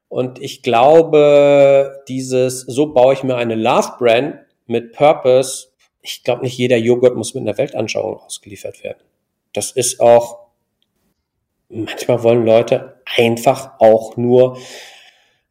Und 0.09 0.41
ich 0.41 0.63
glaube, 0.63 2.03
dieses, 2.07 2.61
so 2.61 2.93
baue 2.93 3.13
ich 3.13 3.23
mir 3.23 3.35
eine 3.35 3.55
Love 3.55 3.93
Brand 3.99 4.39
mit 4.65 4.93
Purpose. 4.93 5.67
Ich 6.01 6.23
glaube, 6.23 6.43
nicht 6.43 6.57
jeder 6.57 6.77
Joghurt 6.77 7.15
muss 7.15 7.33
mit 7.33 7.41
einer 7.41 7.57
Weltanschauung 7.57 8.17
ausgeliefert 8.17 8.83
werden. 8.83 9.03
Das 9.53 9.71
ist 9.71 9.99
auch, 9.99 10.47
manchmal 11.69 12.23
wollen 12.23 12.45
Leute 12.45 13.01
einfach 13.17 13.79
auch 13.79 14.15
nur 14.15 14.57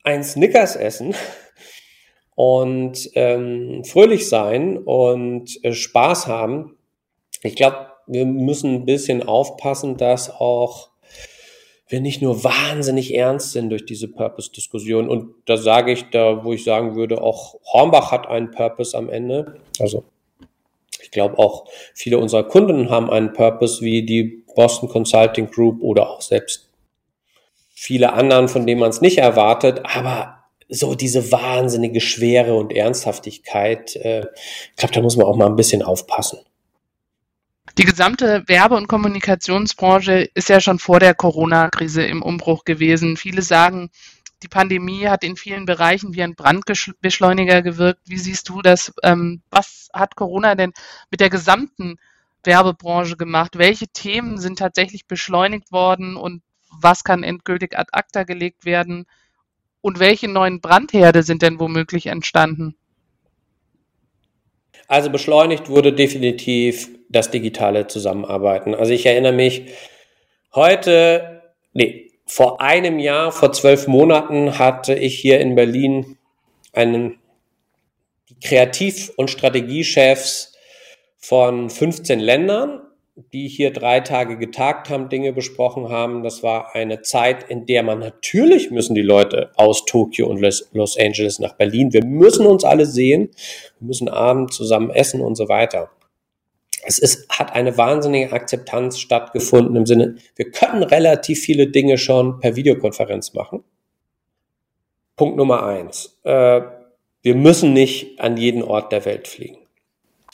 ein 0.04 0.24
Snickers 0.24 0.76
essen 0.76 1.14
und 2.34 3.10
ähm, 3.14 3.82
fröhlich 3.84 4.28
sein 4.28 4.78
und 4.78 5.62
äh, 5.64 5.72
Spaß 5.72 6.28
haben. 6.28 6.78
Ich 7.42 7.56
glaube, 7.56 7.88
wir 8.06 8.24
müssen 8.24 8.74
ein 8.74 8.84
bisschen 8.86 9.22
aufpassen, 9.22 9.96
dass 9.96 10.30
auch 10.30 10.90
wir 11.88 12.00
nicht 12.00 12.20
nur 12.20 12.42
wahnsinnig 12.42 13.14
ernst 13.14 13.52
sind 13.52 13.70
durch 13.70 13.86
diese 13.86 14.08
Purpose-Diskussion. 14.08 15.08
Und 15.08 15.34
da 15.46 15.56
sage 15.56 15.92
ich, 15.92 16.10
da, 16.10 16.44
wo 16.44 16.52
ich 16.52 16.64
sagen 16.64 16.96
würde, 16.96 17.22
auch 17.22 17.58
Hornbach 17.72 18.10
hat 18.10 18.26
einen 18.26 18.50
Purpose 18.50 18.96
am 18.96 19.08
Ende. 19.08 19.60
Also 19.78 20.04
ich 21.00 21.10
glaube 21.12 21.38
auch 21.38 21.66
viele 21.94 22.18
unserer 22.18 22.44
Kunden 22.44 22.90
haben 22.90 23.10
einen 23.10 23.32
Purpose 23.32 23.82
wie 23.82 24.04
die 24.04 24.44
Boston 24.54 24.88
Consulting 24.88 25.50
Group 25.50 25.80
oder 25.82 26.10
auch 26.10 26.22
selbst 26.22 26.70
viele 27.74 28.14
anderen, 28.14 28.48
von 28.48 28.66
denen 28.66 28.80
man 28.80 28.90
es 28.90 29.00
nicht 29.00 29.18
erwartet. 29.18 29.82
Aber 29.84 30.36
so 30.68 30.94
diese 30.94 31.30
wahnsinnige 31.30 32.00
Schwere 32.00 32.54
und 32.54 32.72
Ernsthaftigkeit. 32.72 33.94
Äh, 33.96 34.26
ich 34.70 34.76
glaube, 34.76 34.94
da 34.94 35.00
muss 35.00 35.16
man 35.16 35.26
auch 35.26 35.36
mal 35.36 35.46
ein 35.46 35.56
bisschen 35.56 35.82
aufpassen. 35.82 36.40
Die 37.78 37.84
gesamte 37.84 38.42
Werbe- 38.46 38.76
und 38.76 38.88
Kommunikationsbranche 38.88 40.30
ist 40.32 40.48
ja 40.48 40.60
schon 40.60 40.78
vor 40.78 40.98
der 40.98 41.14
Corona-Krise 41.14 42.02
im 42.04 42.22
Umbruch 42.22 42.64
gewesen. 42.64 43.18
Viele 43.18 43.42
sagen, 43.42 43.90
die 44.42 44.48
Pandemie 44.48 45.08
hat 45.08 45.22
in 45.22 45.36
vielen 45.36 45.66
Bereichen 45.66 46.14
wie 46.14 46.22
ein 46.22 46.34
Brandbeschleuniger 46.34 47.60
gewirkt. 47.60 48.00
Wie 48.06 48.16
siehst 48.16 48.48
du 48.48 48.62
das? 48.62 48.94
Ähm, 49.02 49.42
was 49.50 49.90
hat 49.92 50.16
Corona 50.16 50.54
denn 50.54 50.72
mit 51.10 51.20
der 51.20 51.28
gesamten 51.28 51.96
Werbebranche 52.44 53.18
gemacht? 53.18 53.58
Welche 53.58 53.88
Themen 53.88 54.38
sind 54.38 54.58
tatsächlich 54.58 55.06
beschleunigt 55.06 55.70
worden 55.70 56.16
und 56.16 56.42
was 56.80 57.04
kann 57.04 57.22
endgültig 57.22 57.78
ad 57.78 57.90
acta 57.92 58.22
gelegt 58.22 58.64
werden? 58.64 59.04
Und 59.82 59.98
welche 59.98 60.28
neuen 60.28 60.62
Brandherde 60.62 61.22
sind 61.22 61.42
denn 61.42 61.60
womöglich 61.60 62.06
entstanden? 62.06 62.74
Also 64.88 65.10
beschleunigt 65.10 65.68
wurde 65.68 65.92
definitiv 65.92 66.88
das 67.08 67.30
digitale 67.30 67.86
Zusammenarbeiten. 67.86 68.74
Also 68.74 68.92
ich 68.92 69.06
erinnere 69.06 69.32
mich, 69.32 69.66
heute, 70.54 71.42
nee, 71.72 72.10
vor 72.26 72.60
einem 72.60 72.98
Jahr, 72.98 73.30
vor 73.32 73.52
zwölf 73.52 73.86
Monaten 73.86 74.58
hatte 74.58 74.94
ich 74.94 75.18
hier 75.18 75.40
in 75.40 75.54
Berlin 75.54 76.18
einen 76.72 77.18
Kreativ- 78.42 79.12
und 79.16 79.30
Strategiechefs 79.30 80.52
von 81.18 81.70
15 81.70 82.20
Ländern 82.20 82.85
die 83.32 83.48
hier 83.48 83.72
drei 83.72 84.00
Tage 84.00 84.36
getagt 84.36 84.90
haben, 84.90 85.08
Dinge 85.08 85.32
besprochen 85.32 85.88
haben. 85.88 86.22
Das 86.22 86.42
war 86.42 86.74
eine 86.74 87.00
Zeit, 87.00 87.48
in 87.48 87.64
der 87.64 87.82
man 87.82 87.98
natürlich 87.98 88.70
müssen 88.70 88.94
die 88.94 89.02
Leute 89.02 89.52
aus 89.56 89.86
Tokio 89.86 90.26
und 90.28 90.40
Los 90.40 90.98
Angeles 90.98 91.38
nach 91.38 91.54
Berlin. 91.54 91.94
Wir 91.94 92.04
müssen 92.04 92.46
uns 92.46 92.64
alle 92.64 92.84
sehen. 92.84 93.30
Wir 93.78 93.86
müssen 93.86 94.08
abends 94.08 94.56
zusammen 94.56 94.90
essen 94.90 95.22
und 95.22 95.34
so 95.34 95.48
weiter. 95.48 95.90
Es 96.84 96.98
ist, 96.98 97.28
hat 97.30 97.54
eine 97.54 97.76
wahnsinnige 97.78 98.32
Akzeptanz 98.32 98.98
stattgefunden 98.98 99.74
im 99.74 99.86
Sinne, 99.86 100.16
wir 100.36 100.50
können 100.52 100.84
relativ 100.84 101.40
viele 101.40 101.66
Dinge 101.66 101.98
schon 101.98 102.38
per 102.38 102.54
Videokonferenz 102.54 103.34
machen. 103.34 103.64
Punkt 105.16 105.36
Nummer 105.36 105.64
eins. 105.64 106.16
Äh, 106.22 106.60
wir 107.22 107.34
müssen 107.34 107.72
nicht 107.72 108.20
an 108.20 108.36
jeden 108.36 108.62
Ort 108.62 108.92
der 108.92 109.04
Welt 109.04 109.26
fliegen. 109.26 109.65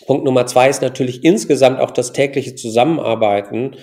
Punkt 0.07 0.25
Nummer 0.25 0.47
zwei 0.47 0.69
ist 0.69 0.83
natürlich 0.83 1.25
insgesamt 1.25 1.81
auch 1.81 1.91
das 1.91 2.13
tägliche 2.13 2.55
Zusammenarbeiten. 2.55 3.77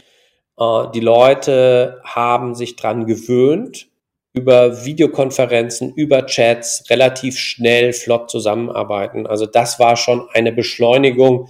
Äh, 0.59 0.83
die 0.93 0.99
Leute 0.99 2.01
haben 2.03 2.55
sich 2.55 2.75
dran 2.75 3.05
gewöhnt, 3.05 3.87
über 4.33 4.85
Videokonferenzen, 4.85 5.93
über 5.95 6.25
Chats 6.25 6.83
relativ 6.89 7.37
schnell, 7.37 7.93
flott 7.93 8.29
zusammenarbeiten. 8.29 9.25
Also 9.25 9.45
das 9.45 9.79
war 9.79 9.95
schon 9.95 10.27
eine 10.33 10.51
Beschleunigung 10.51 11.49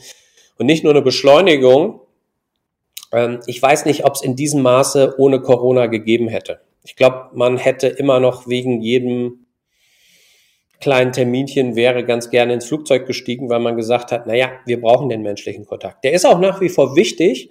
und 0.57 0.65
nicht 0.65 0.83
nur 0.83 0.93
eine 0.93 1.01
Beschleunigung. 1.01 2.01
Ähm, 3.11 3.39
ich 3.47 3.61
weiß 3.61 3.85
nicht, 3.85 4.05
ob 4.05 4.15
es 4.15 4.21
in 4.21 4.35
diesem 4.35 4.61
Maße 4.61 5.15
ohne 5.17 5.41
Corona 5.41 5.87
gegeben 5.87 6.27
hätte. 6.27 6.61
Ich 6.83 6.95
glaube, 6.95 7.29
man 7.33 7.57
hätte 7.57 7.87
immer 7.87 8.19
noch 8.19 8.47
wegen 8.47 8.81
jedem 8.81 9.45
kleinen 10.79 11.11
Terminchen 11.11 11.75
wäre 11.75 12.05
ganz 12.05 12.29
gerne 12.29 12.53
ins 12.53 12.65
Flugzeug 12.65 13.05
gestiegen, 13.05 13.49
weil 13.49 13.59
man 13.59 13.75
gesagt 13.75 14.11
hat, 14.11 14.27
naja, 14.27 14.49
wir 14.65 14.79
brauchen 14.79 15.09
den 15.09 15.21
menschlichen 15.21 15.65
Kontakt. 15.65 16.03
Der 16.03 16.13
ist 16.13 16.25
auch 16.25 16.39
nach 16.39 16.61
wie 16.61 16.69
vor 16.69 16.95
wichtig, 16.95 17.49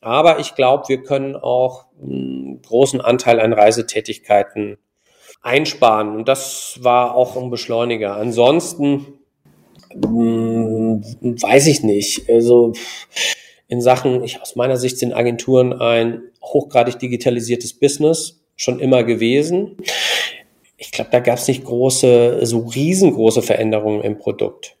aber 0.00 0.38
ich 0.38 0.54
glaube, 0.54 0.84
wir 0.88 1.02
können 1.02 1.36
auch 1.36 1.86
einen 2.00 2.60
großen 2.62 3.00
Anteil 3.00 3.40
an 3.40 3.52
Reisetätigkeiten 3.52 4.76
einsparen. 5.42 6.14
Und 6.14 6.28
das 6.28 6.78
war 6.82 7.14
auch 7.14 7.36
ein 7.36 7.50
Beschleuniger. 7.50 8.16
Ansonsten 8.16 9.06
hm, 9.92 11.02
weiß 11.20 11.66
ich 11.68 11.82
nicht. 11.82 12.28
Also 12.28 12.72
in 13.68 13.80
Sachen, 13.80 14.22
ich, 14.22 14.40
aus 14.42 14.56
meiner 14.56 14.76
Sicht 14.76 14.98
sind 14.98 15.14
Agenturen 15.14 15.72
ein 15.72 16.22
hochgradig 16.42 16.98
digitalisiertes 16.98 17.78
Business 17.78 18.44
schon 18.56 18.80
immer 18.80 19.04
gewesen 19.04 19.76
ich 20.76 20.92
glaube, 20.92 21.10
da 21.10 21.20
gab 21.20 21.38
es 21.38 21.48
nicht 21.48 21.64
große, 21.64 22.44
so 22.44 22.60
riesengroße 22.60 23.42
Veränderungen 23.42 24.02
im 24.02 24.18
Produkt. 24.18 24.76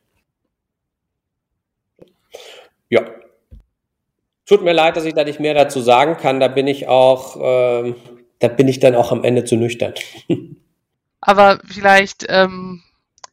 Ja. 2.88 3.04
Tut 4.44 4.62
mir 4.62 4.72
leid, 4.72 4.96
dass 4.96 5.04
ich 5.04 5.14
da 5.14 5.24
nicht 5.24 5.40
mehr 5.40 5.54
dazu 5.54 5.80
sagen 5.80 6.16
kann. 6.16 6.38
Da 6.38 6.48
bin 6.48 6.66
ich 6.66 6.86
auch, 6.86 7.36
äh, 7.36 7.94
da 8.38 8.48
bin 8.48 8.68
ich 8.68 8.78
dann 8.78 8.94
auch 8.94 9.10
am 9.10 9.24
Ende 9.24 9.44
zu 9.44 9.56
nüchtern. 9.56 9.94
Aber 11.20 11.58
vielleicht 11.66 12.26
ähm, 12.28 12.82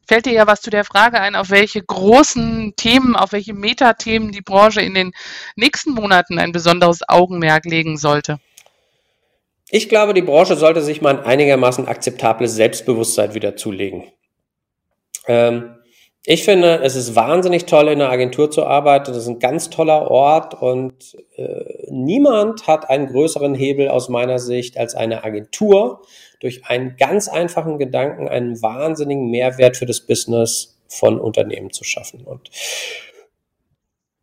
fällt 0.08 0.26
dir 0.26 0.34
ja 0.34 0.48
was 0.48 0.62
zu 0.62 0.72
der 0.72 0.86
Frage 0.86 1.20
ein, 1.20 1.36
auf 1.36 1.52
welche 1.52 1.84
großen 1.84 2.74
Themen, 2.76 3.16
auf 3.16 3.34
welche 3.34 3.54
Metathemen 3.54 4.32
die 4.32 4.42
Branche 4.42 4.82
in 4.82 4.96
den 4.96 5.12
nächsten 5.56 5.92
Monaten 5.92 6.40
ein 6.40 6.52
besonderes 6.52 7.08
Augenmerk 7.08 7.66
legen 7.66 7.98
sollte. 7.98 8.40
Ich 9.76 9.90
glaube, 9.90 10.14
die 10.14 10.22
Branche 10.22 10.56
sollte 10.56 10.84
sich 10.84 11.02
mal 11.02 11.18
ein 11.18 11.26
einigermaßen 11.26 11.88
akzeptables 11.88 12.54
Selbstbewusstsein 12.54 13.34
wieder 13.34 13.56
zulegen. 13.56 14.04
Ähm, 15.26 15.78
ich 16.24 16.44
finde, 16.44 16.84
es 16.84 16.96
ist 16.96 17.16
wahnsinnig 17.16 17.66
toll, 17.66 17.88
in 17.88 18.00
einer 18.00 18.12
Agentur 18.12 18.52
zu 18.52 18.68
arbeiten. 18.68 19.08
Das 19.08 19.18
ist 19.18 19.28
ein 19.28 19.40
ganz 19.40 19.72
toller 19.72 20.12
Ort 20.12 20.54
und 20.62 21.18
äh, 21.38 21.88
niemand 21.90 22.68
hat 22.68 22.88
einen 22.88 23.08
größeren 23.08 23.56
Hebel 23.56 23.90
aus 23.90 24.10
meiner 24.10 24.38
Sicht 24.38 24.78
als 24.78 24.94
eine 24.94 25.24
Agentur, 25.24 26.04
durch 26.40 26.68
einen 26.68 26.96
ganz 26.96 27.28
einfachen 27.28 27.80
Gedanken 27.80 28.30
einen 28.30 28.62
wahnsinnigen 28.62 29.32
Mehrwert 29.32 29.76
für 29.76 29.88
das 29.88 30.02
Business 30.02 30.80
von 30.88 31.20
Unternehmen 31.20 31.72
zu 31.72 31.84
schaffen. 31.84 32.26
Und 32.26 32.52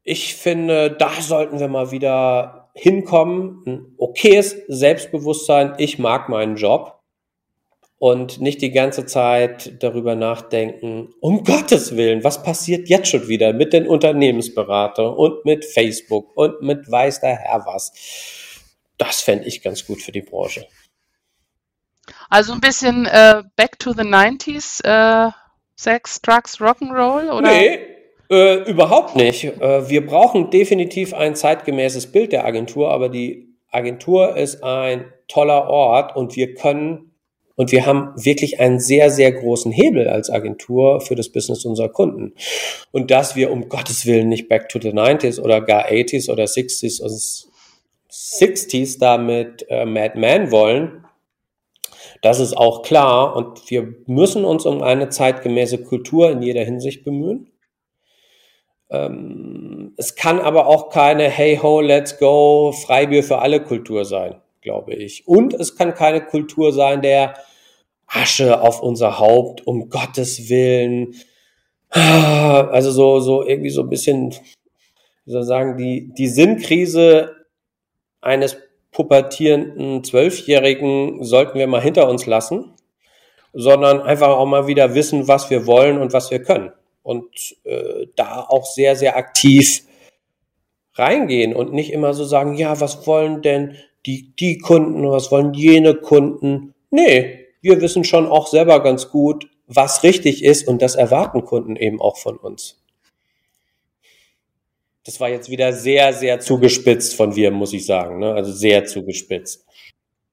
ich 0.04 0.36
finde, 0.36 0.92
da 0.92 1.10
sollten 1.20 1.58
wir 1.58 1.66
mal 1.66 1.90
wieder 1.90 2.59
hinkommen, 2.80 3.62
ein 3.66 3.94
okayes 3.98 4.56
Selbstbewusstsein, 4.68 5.74
ich 5.76 5.98
mag 5.98 6.30
meinen 6.30 6.56
Job 6.56 6.98
und 7.98 8.40
nicht 8.40 8.62
die 8.62 8.70
ganze 8.70 9.04
Zeit 9.04 9.82
darüber 9.82 10.14
nachdenken, 10.14 11.12
um 11.20 11.44
Gottes 11.44 11.96
Willen, 11.96 12.24
was 12.24 12.42
passiert 12.42 12.88
jetzt 12.88 13.08
schon 13.08 13.28
wieder 13.28 13.52
mit 13.52 13.74
den 13.74 13.86
Unternehmensberatern 13.86 15.12
und 15.12 15.44
mit 15.44 15.66
Facebook 15.66 16.34
und 16.34 16.62
mit 16.62 16.90
weiß 16.90 17.20
der 17.20 17.36
Herr 17.36 17.66
was. 17.66 17.92
Das 18.96 19.20
fände 19.20 19.46
ich 19.46 19.62
ganz 19.62 19.86
gut 19.86 20.00
für 20.00 20.12
die 20.12 20.22
Branche. 20.22 20.66
Also 22.30 22.54
ein 22.54 22.60
bisschen 22.60 23.04
äh, 23.04 23.42
Back 23.56 23.78
to 23.78 23.92
the 23.92 24.02
90s, 24.02 24.82
äh, 24.84 25.30
Sex, 25.76 26.22
Drugs, 26.22 26.58
Rock'n'Roll, 26.60 27.30
oder? 27.30 27.42
Nee, 27.42 27.89
äh, 28.30 28.70
überhaupt 28.70 29.16
nicht. 29.16 29.44
Äh, 29.44 29.88
wir 29.88 30.06
brauchen 30.06 30.50
definitiv 30.50 31.14
ein 31.14 31.34
zeitgemäßes 31.34 32.12
Bild 32.12 32.32
der 32.32 32.44
Agentur, 32.44 32.90
aber 32.90 33.08
die 33.08 33.48
Agentur 33.70 34.36
ist 34.36 34.62
ein 34.62 35.12
toller 35.28 35.68
Ort 35.68 36.16
und 36.16 36.36
wir 36.36 36.54
können 36.54 37.10
und 37.56 37.72
wir 37.72 37.84
haben 37.84 38.12
wirklich 38.16 38.58
einen 38.58 38.80
sehr, 38.80 39.10
sehr 39.10 39.32
großen 39.32 39.70
Hebel 39.70 40.08
als 40.08 40.30
Agentur 40.30 41.02
für 41.02 41.14
das 41.14 41.28
Business 41.28 41.66
unserer 41.66 41.90
Kunden. 41.90 42.32
Und 42.90 43.10
dass 43.10 43.36
wir 43.36 43.50
um 43.50 43.68
Gottes 43.68 44.06
Willen 44.06 44.30
nicht 44.30 44.48
back 44.48 44.70
to 44.70 44.80
the 44.80 44.92
90s 44.92 45.38
oder 45.38 45.60
gar 45.60 45.86
80s 45.86 46.30
oder 46.30 46.44
60s 46.44 47.02
und 47.02 47.10
60s 48.10 48.98
da 48.98 49.18
mit 49.18 49.66
äh, 49.68 49.84
Mad 49.84 50.18
Men 50.18 50.50
wollen, 50.50 51.04
das 52.22 52.40
ist 52.40 52.56
auch 52.56 52.82
klar. 52.82 53.36
Und 53.36 53.70
wir 53.70 53.94
müssen 54.06 54.46
uns 54.46 54.64
um 54.64 54.82
eine 54.82 55.10
zeitgemäße 55.10 55.82
Kultur 55.84 56.30
in 56.30 56.40
jeder 56.40 56.64
Hinsicht 56.64 57.04
bemühen. 57.04 57.49
Ähm, 58.90 59.94
es 59.96 60.16
kann 60.16 60.40
aber 60.40 60.66
auch 60.66 60.90
keine 60.90 61.28
Hey 61.28 61.56
ho, 61.62 61.80
let's 61.80 62.18
go, 62.18 62.72
Freibier 62.72 63.22
für 63.22 63.38
alle 63.38 63.62
Kultur 63.62 64.04
sein, 64.04 64.40
glaube 64.60 64.94
ich. 64.94 65.26
Und 65.28 65.54
es 65.54 65.76
kann 65.76 65.94
keine 65.94 66.20
Kultur 66.20 66.72
sein 66.72 67.00
der 67.00 67.34
Asche 68.06 68.60
auf 68.60 68.82
unser 68.82 69.18
Haupt, 69.20 69.66
um 69.66 69.88
Gottes 69.88 70.48
Willen. 70.48 71.14
Also 71.92 72.92
so, 72.92 73.18
so 73.18 73.44
irgendwie 73.44 73.70
so 73.70 73.82
ein 73.82 73.88
bisschen, 73.88 74.30
wie 75.24 75.30
soll 75.32 75.42
ich 75.42 75.48
sagen, 75.48 75.76
die, 75.76 76.12
die 76.14 76.28
Sinnkrise 76.28 77.34
eines 78.20 78.56
pubertierenden 78.92 80.04
Zwölfjährigen 80.04 81.24
sollten 81.24 81.58
wir 81.58 81.66
mal 81.66 81.80
hinter 81.80 82.08
uns 82.08 82.26
lassen, 82.26 82.74
sondern 83.52 84.02
einfach 84.02 84.28
auch 84.28 84.46
mal 84.46 84.68
wieder 84.68 84.94
wissen, 84.94 85.26
was 85.26 85.50
wir 85.50 85.66
wollen 85.66 86.00
und 86.00 86.12
was 86.12 86.30
wir 86.30 86.42
können 86.42 86.72
und 87.02 87.56
äh, 87.64 88.06
da 88.16 88.40
auch 88.48 88.66
sehr, 88.66 88.96
sehr 88.96 89.16
aktiv 89.16 89.82
reingehen 90.94 91.54
und 91.54 91.72
nicht 91.72 91.92
immer 91.92 92.14
so 92.14 92.24
sagen, 92.24 92.54
ja, 92.54 92.80
was 92.80 93.06
wollen 93.06 93.42
denn 93.42 93.76
die, 94.06 94.34
die 94.36 94.58
Kunden, 94.58 95.08
was 95.10 95.30
wollen 95.30 95.54
jene 95.54 95.94
Kunden? 95.94 96.74
Nee, 96.90 97.46
wir 97.60 97.80
wissen 97.80 98.04
schon 98.04 98.26
auch 98.26 98.46
selber 98.46 98.82
ganz 98.82 99.10
gut, 99.10 99.48
was 99.66 100.02
richtig 100.02 100.44
ist 100.44 100.66
und 100.66 100.82
das 100.82 100.94
erwarten 100.96 101.44
Kunden 101.44 101.76
eben 101.76 102.00
auch 102.00 102.16
von 102.16 102.36
uns. 102.36 102.76
Das 105.04 105.20
war 105.20 105.28
jetzt 105.28 105.48
wieder 105.48 105.72
sehr, 105.72 106.12
sehr 106.12 106.40
zugespitzt 106.40 107.14
von 107.14 107.34
wir, 107.34 107.50
muss 107.50 107.72
ich 107.72 107.86
sagen. 107.86 108.18
Ne? 108.18 108.32
Also 108.32 108.52
sehr 108.52 108.84
zugespitzt. 108.84 109.64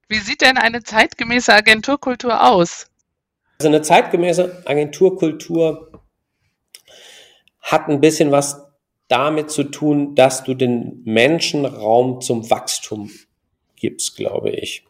Wie 0.10 0.20
sieht 0.20 0.42
denn 0.42 0.58
eine 0.58 0.84
zeitgemäße 0.84 1.54
Agenturkultur 1.54 2.46
aus? 2.50 2.88
Also 3.60 3.70
eine 3.70 3.82
zeitgemäße 3.82 4.64
Agenturkultur 4.66 5.97
hat 7.68 7.90
ein 7.90 8.00
bisschen 8.00 8.32
was 8.32 8.66
damit 9.10 9.52
zu 9.52 9.64
tun, 9.64 10.16
dass 10.16 10.44
du 10.44 10.54
den 10.54 11.02
Menschen 11.04 11.66
Raum 11.66 12.22
zum 12.22 12.50
Wachstum 12.50 13.12
gibst, 13.76 14.16
glaube 14.16 14.52
ich. 14.52 14.86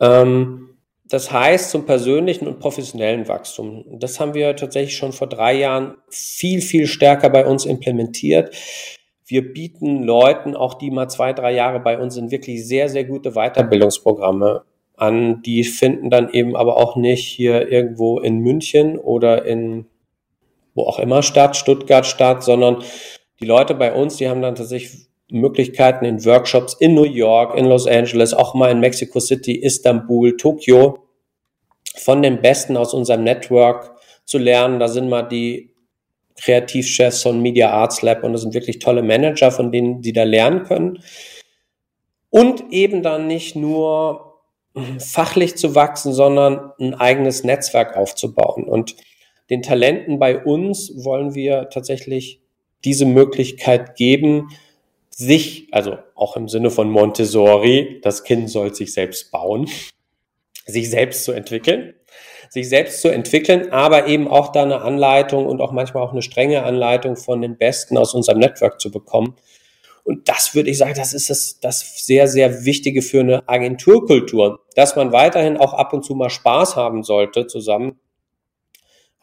Ähm, 0.00 0.76
das 1.04 1.30
heißt 1.30 1.70
zum 1.70 1.86
persönlichen 1.86 2.48
und 2.48 2.58
professionellen 2.58 3.28
Wachstum. 3.28 3.84
Das 4.00 4.18
haben 4.18 4.34
wir 4.34 4.56
tatsächlich 4.56 4.96
schon 4.96 5.12
vor 5.12 5.28
drei 5.28 5.54
Jahren 5.54 5.96
viel, 6.08 6.60
viel 6.60 6.88
stärker 6.88 7.30
bei 7.30 7.46
uns 7.46 7.64
implementiert. 7.64 8.54
Wir 9.24 9.52
bieten 9.52 10.02
Leuten, 10.02 10.56
auch 10.56 10.74
die 10.74 10.90
mal 10.90 11.08
zwei, 11.08 11.32
drei 11.32 11.52
Jahre 11.52 11.80
bei 11.80 11.98
uns 11.98 12.14
sind, 12.14 12.32
wirklich 12.32 12.66
sehr, 12.66 12.88
sehr 12.88 13.04
gute 13.04 13.32
Weiterbildungsprogramme 13.32 14.64
an. 14.96 15.42
Die 15.42 15.62
finden 15.62 16.10
dann 16.10 16.30
eben 16.30 16.56
aber 16.56 16.76
auch 16.76 16.96
nicht 16.96 17.24
hier 17.26 17.70
irgendwo 17.70 18.18
in 18.18 18.40
München 18.40 18.98
oder 18.98 19.44
in 19.44 19.86
wo 20.76 20.84
auch 20.84 21.00
immer 21.00 21.22
statt, 21.22 21.56
Stuttgart 21.56 22.06
statt, 22.06 22.44
sondern 22.44 22.84
die 23.40 23.46
Leute 23.46 23.74
bei 23.74 23.92
uns, 23.92 24.16
die 24.16 24.28
haben 24.28 24.42
dann 24.42 24.54
tatsächlich 24.54 25.06
Möglichkeiten 25.28 26.04
in 26.04 26.24
Workshops 26.24 26.74
in 26.74 26.94
New 26.94 27.04
York, 27.04 27.56
in 27.58 27.64
Los 27.64 27.86
Angeles, 27.86 28.32
auch 28.32 28.54
mal 28.54 28.70
in 28.70 28.78
Mexico 28.78 29.18
City, 29.18 29.56
Istanbul, 29.56 30.36
Tokio 30.36 30.98
von 31.96 32.22
den 32.22 32.40
Besten 32.40 32.76
aus 32.76 32.94
unserem 32.94 33.24
Network 33.24 33.96
zu 34.24 34.38
lernen. 34.38 34.78
Da 34.78 34.86
sind 34.88 35.08
mal 35.08 35.22
die 35.22 35.74
Kreativchefs 36.40 37.22
von 37.22 37.40
Media 37.40 37.70
Arts 37.70 38.02
Lab 38.02 38.22
und 38.22 38.34
das 38.34 38.42
sind 38.42 38.54
wirklich 38.54 38.78
tolle 38.78 39.02
Manager, 39.02 39.50
von 39.50 39.72
denen 39.72 40.02
sie 40.02 40.12
da 40.12 40.22
lernen 40.22 40.64
können. 40.64 41.02
Und 42.30 42.70
eben 42.70 43.02
dann 43.02 43.26
nicht 43.26 43.56
nur 43.56 44.26
fachlich 44.98 45.56
zu 45.56 45.74
wachsen, 45.74 46.12
sondern 46.12 46.72
ein 46.78 46.94
eigenes 46.94 47.44
Netzwerk 47.44 47.96
aufzubauen. 47.96 48.64
Und 48.64 48.94
den 49.50 49.62
Talenten 49.62 50.18
bei 50.18 50.42
uns 50.42 51.04
wollen 51.04 51.34
wir 51.34 51.68
tatsächlich 51.70 52.40
diese 52.84 53.06
Möglichkeit 53.06 53.96
geben, 53.96 54.48
sich, 55.10 55.68
also 55.72 55.96
auch 56.14 56.36
im 56.36 56.48
Sinne 56.48 56.70
von 56.70 56.90
Montessori, 56.90 58.00
das 58.02 58.24
Kind 58.24 58.50
soll 58.50 58.74
sich 58.74 58.92
selbst 58.92 59.30
bauen, 59.30 59.68
sich 60.66 60.90
selbst 60.90 61.24
zu 61.24 61.32
entwickeln, 61.32 61.94
sich 62.50 62.68
selbst 62.68 63.00
zu 63.00 63.08
entwickeln, 63.08 63.72
aber 63.72 64.08
eben 64.08 64.28
auch 64.28 64.52
da 64.52 64.62
eine 64.62 64.82
Anleitung 64.82 65.46
und 65.46 65.60
auch 65.60 65.72
manchmal 65.72 66.02
auch 66.02 66.12
eine 66.12 66.22
strenge 66.22 66.64
Anleitung 66.64 67.16
von 67.16 67.40
den 67.40 67.56
Besten 67.56 67.96
aus 67.96 68.14
unserem 68.14 68.40
Network 68.40 68.80
zu 68.80 68.90
bekommen. 68.90 69.36
Und 70.04 70.28
das 70.28 70.54
würde 70.54 70.70
ich 70.70 70.78
sagen, 70.78 70.94
das 70.94 71.14
ist 71.14 71.30
das, 71.30 71.58
das 71.60 72.04
sehr, 72.06 72.28
sehr 72.28 72.64
Wichtige 72.64 73.02
für 73.02 73.20
eine 73.20 73.48
Agenturkultur, 73.48 74.60
dass 74.74 74.94
man 74.96 75.12
weiterhin 75.12 75.56
auch 75.56 75.72
ab 75.72 75.92
und 75.92 76.04
zu 76.04 76.14
mal 76.14 76.30
Spaß 76.30 76.76
haben 76.76 77.02
sollte 77.02 77.46
zusammen, 77.46 77.98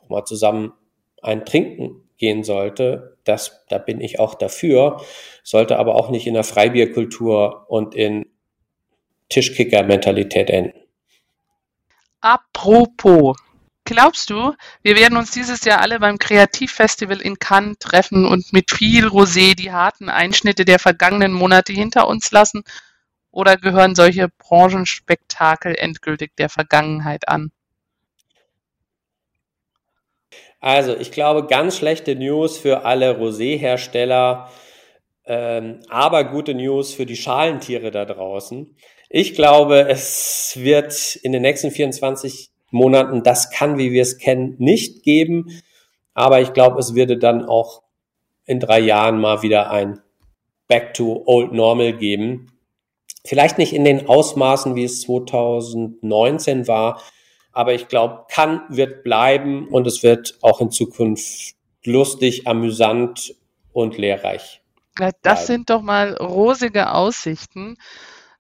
auch 0.03 0.09
mal 0.09 0.25
zusammen 0.25 0.73
ein 1.21 1.45
Trinken 1.45 2.09
gehen 2.17 2.43
sollte, 2.43 3.17
das, 3.23 3.65
da 3.69 3.77
bin 3.77 4.01
ich 4.01 4.19
auch 4.19 4.35
dafür, 4.35 5.01
sollte 5.43 5.79
aber 5.79 5.95
auch 5.95 6.09
nicht 6.09 6.27
in 6.27 6.33
der 6.33 6.43
Freibierkultur 6.43 7.65
und 7.69 7.95
in 7.95 8.25
Tischkicker-Mentalität 9.29 10.49
enden. 10.49 10.79
Apropos, 12.19 13.37
glaubst 13.83 14.29
du, 14.29 14.53
wir 14.81 14.95
werden 14.95 15.17
uns 15.17 15.31
dieses 15.31 15.65
Jahr 15.65 15.81
alle 15.81 15.99
beim 15.99 16.17
Kreativfestival 16.17 17.19
in 17.19 17.39
Cannes 17.39 17.77
treffen 17.79 18.25
und 18.25 18.53
mit 18.53 18.71
viel 18.71 19.07
Rosé 19.07 19.55
die 19.55 19.71
harten 19.71 20.09
Einschnitte 20.09 20.65
der 20.65 20.79
vergangenen 20.79 21.33
Monate 21.33 21.73
hinter 21.73 22.07
uns 22.07 22.31
lassen? 22.31 22.63
Oder 23.31 23.57
gehören 23.57 23.95
solche 23.95 24.29
Branchenspektakel 24.29 25.75
endgültig 25.75 26.35
der 26.37 26.49
Vergangenheit 26.49 27.27
an? 27.27 27.51
Also, 30.63 30.95
ich 30.95 31.11
glaube, 31.11 31.45
ganz 31.45 31.75
schlechte 31.75 32.15
News 32.15 32.57
für 32.57 32.85
alle 32.85 33.17
Rosé-Hersteller, 33.17 34.47
ähm, 35.25 35.81
aber 35.89 36.23
gute 36.23 36.53
News 36.53 36.93
für 36.93 37.05
die 37.05 37.17
Schalentiere 37.17 37.91
da 37.91 38.05
draußen. 38.05 38.73
Ich 39.09 39.35
glaube, 39.35 39.89
es 39.89 40.53
wird 40.55 41.17
in 41.17 41.33
den 41.33 41.41
nächsten 41.41 41.69
24 41.69 42.49
Monaten 42.71 43.23
das 43.23 43.51
kann, 43.51 43.77
wie 43.77 43.91
wir 43.91 44.03
es 44.03 44.17
kennen, 44.17 44.55
nicht 44.57 45.03
geben. 45.03 45.61
Aber 46.13 46.39
ich 46.39 46.53
glaube, 46.53 46.79
es 46.79 46.95
würde 46.95 47.17
dann 47.17 47.43
auch 47.43 47.83
in 48.45 48.61
drei 48.61 48.79
Jahren 48.79 49.19
mal 49.19 49.41
wieder 49.41 49.69
ein 49.69 49.99
Back 50.69 50.93
to 50.93 51.23
Old 51.25 51.51
Normal 51.51 51.91
geben. 51.91 52.53
Vielleicht 53.25 53.57
nicht 53.57 53.73
in 53.73 53.83
den 53.83 54.07
Ausmaßen, 54.07 54.75
wie 54.75 54.85
es 54.85 55.01
2019 55.01 56.69
war, 56.69 57.01
aber 57.53 57.73
ich 57.73 57.87
glaube, 57.87 58.25
kann, 58.29 58.63
wird 58.69 59.03
bleiben 59.03 59.67
und 59.69 59.87
es 59.87 60.03
wird 60.03 60.37
auch 60.41 60.59
in 60.59 60.71
Zukunft 60.71 61.55
lustig, 61.85 62.47
amüsant 62.47 63.35
und 63.71 63.97
lehrreich. 63.97 64.61
Ja, 64.99 65.11
das 65.21 65.47
sind 65.47 65.69
doch 65.69 65.81
mal 65.81 66.15
rosige 66.17 66.91
Aussichten. 66.91 67.77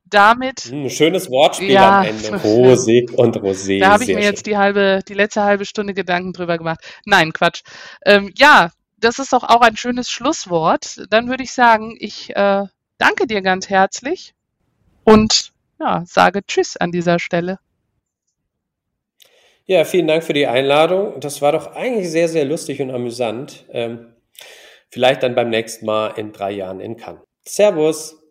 Damit. 0.05 0.65
Ein 0.65 0.83
hm, 0.83 0.89
schönes 0.91 1.31
Wortspiel 1.31 1.71
ja, 1.71 2.01
am 2.01 2.05
Ende. 2.05 2.35
Rosig 2.43 3.11
und 3.13 3.37
rosé. 3.37 3.79
Da 3.79 3.93
habe 3.93 4.03
ich 4.03 4.09
mir 4.09 4.15
schön. 4.15 4.23
jetzt 4.23 4.45
die 4.45 4.57
halbe, 4.57 4.99
die 5.07 5.15
letzte 5.15 5.41
halbe 5.41 5.65
Stunde 5.65 5.95
Gedanken 5.95 6.33
drüber 6.33 6.59
gemacht. 6.59 6.81
Nein, 7.05 7.33
Quatsch. 7.33 7.63
Ähm, 8.05 8.31
ja, 8.37 8.69
das 8.97 9.17
ist 9.17 9.33
doch 9.33 9.43
auch 9.43 9.61
ein 9.61 9.75
schönes 9.75 10.11
Schlusswort. 10.11 11.03
Dann 11.09 11.29
würde 11.29 11.43
ich 11.43 11.51
sagen, 11.51 11.95
ich 11.99 12.29
äh, 12.35 12.63
danke 12.99 13.25
dir 13.25 13.41
ganz 13.41 13.69
herzlich 13.69 14.35
und 15.03 15.51
ja, 15.79 16.03
sage 16.05 16.45
Tschüss 16.45 16.77
an 16.77 16.91
dieser 16.91 17.17
Stelle. 17.17 17.57
Ja, 19.65 19.85
vielen 19.85 20.07
Dank 20.07 20.23
für 20.23 20.33
die 20.33 20.47
Einladung. 20.47 21.19
Das 21.21 21.41
war 21.41 21.53
doch 21.53 21.67
eigentlich 21.67 22.11
sehr, 22.11 22.27
sehr 22.27 22.43
lustig 22.43 22.81
und 22.81 22.91
amüsant. 22.91 23.65
Ähm, 23.71 24.13
vielleicht 24.89 25.23
dann 25.23 25.35
beim 25.35 25.49
nächsten 25.49 25.85
Mal 25.85 26.09
in 26.17 26.33
drei 26.33 26.51
Jahren 26.51 26.81
in 26.81 26.97
Cannes. 26.97 27.21
Servus. 27.47 28.22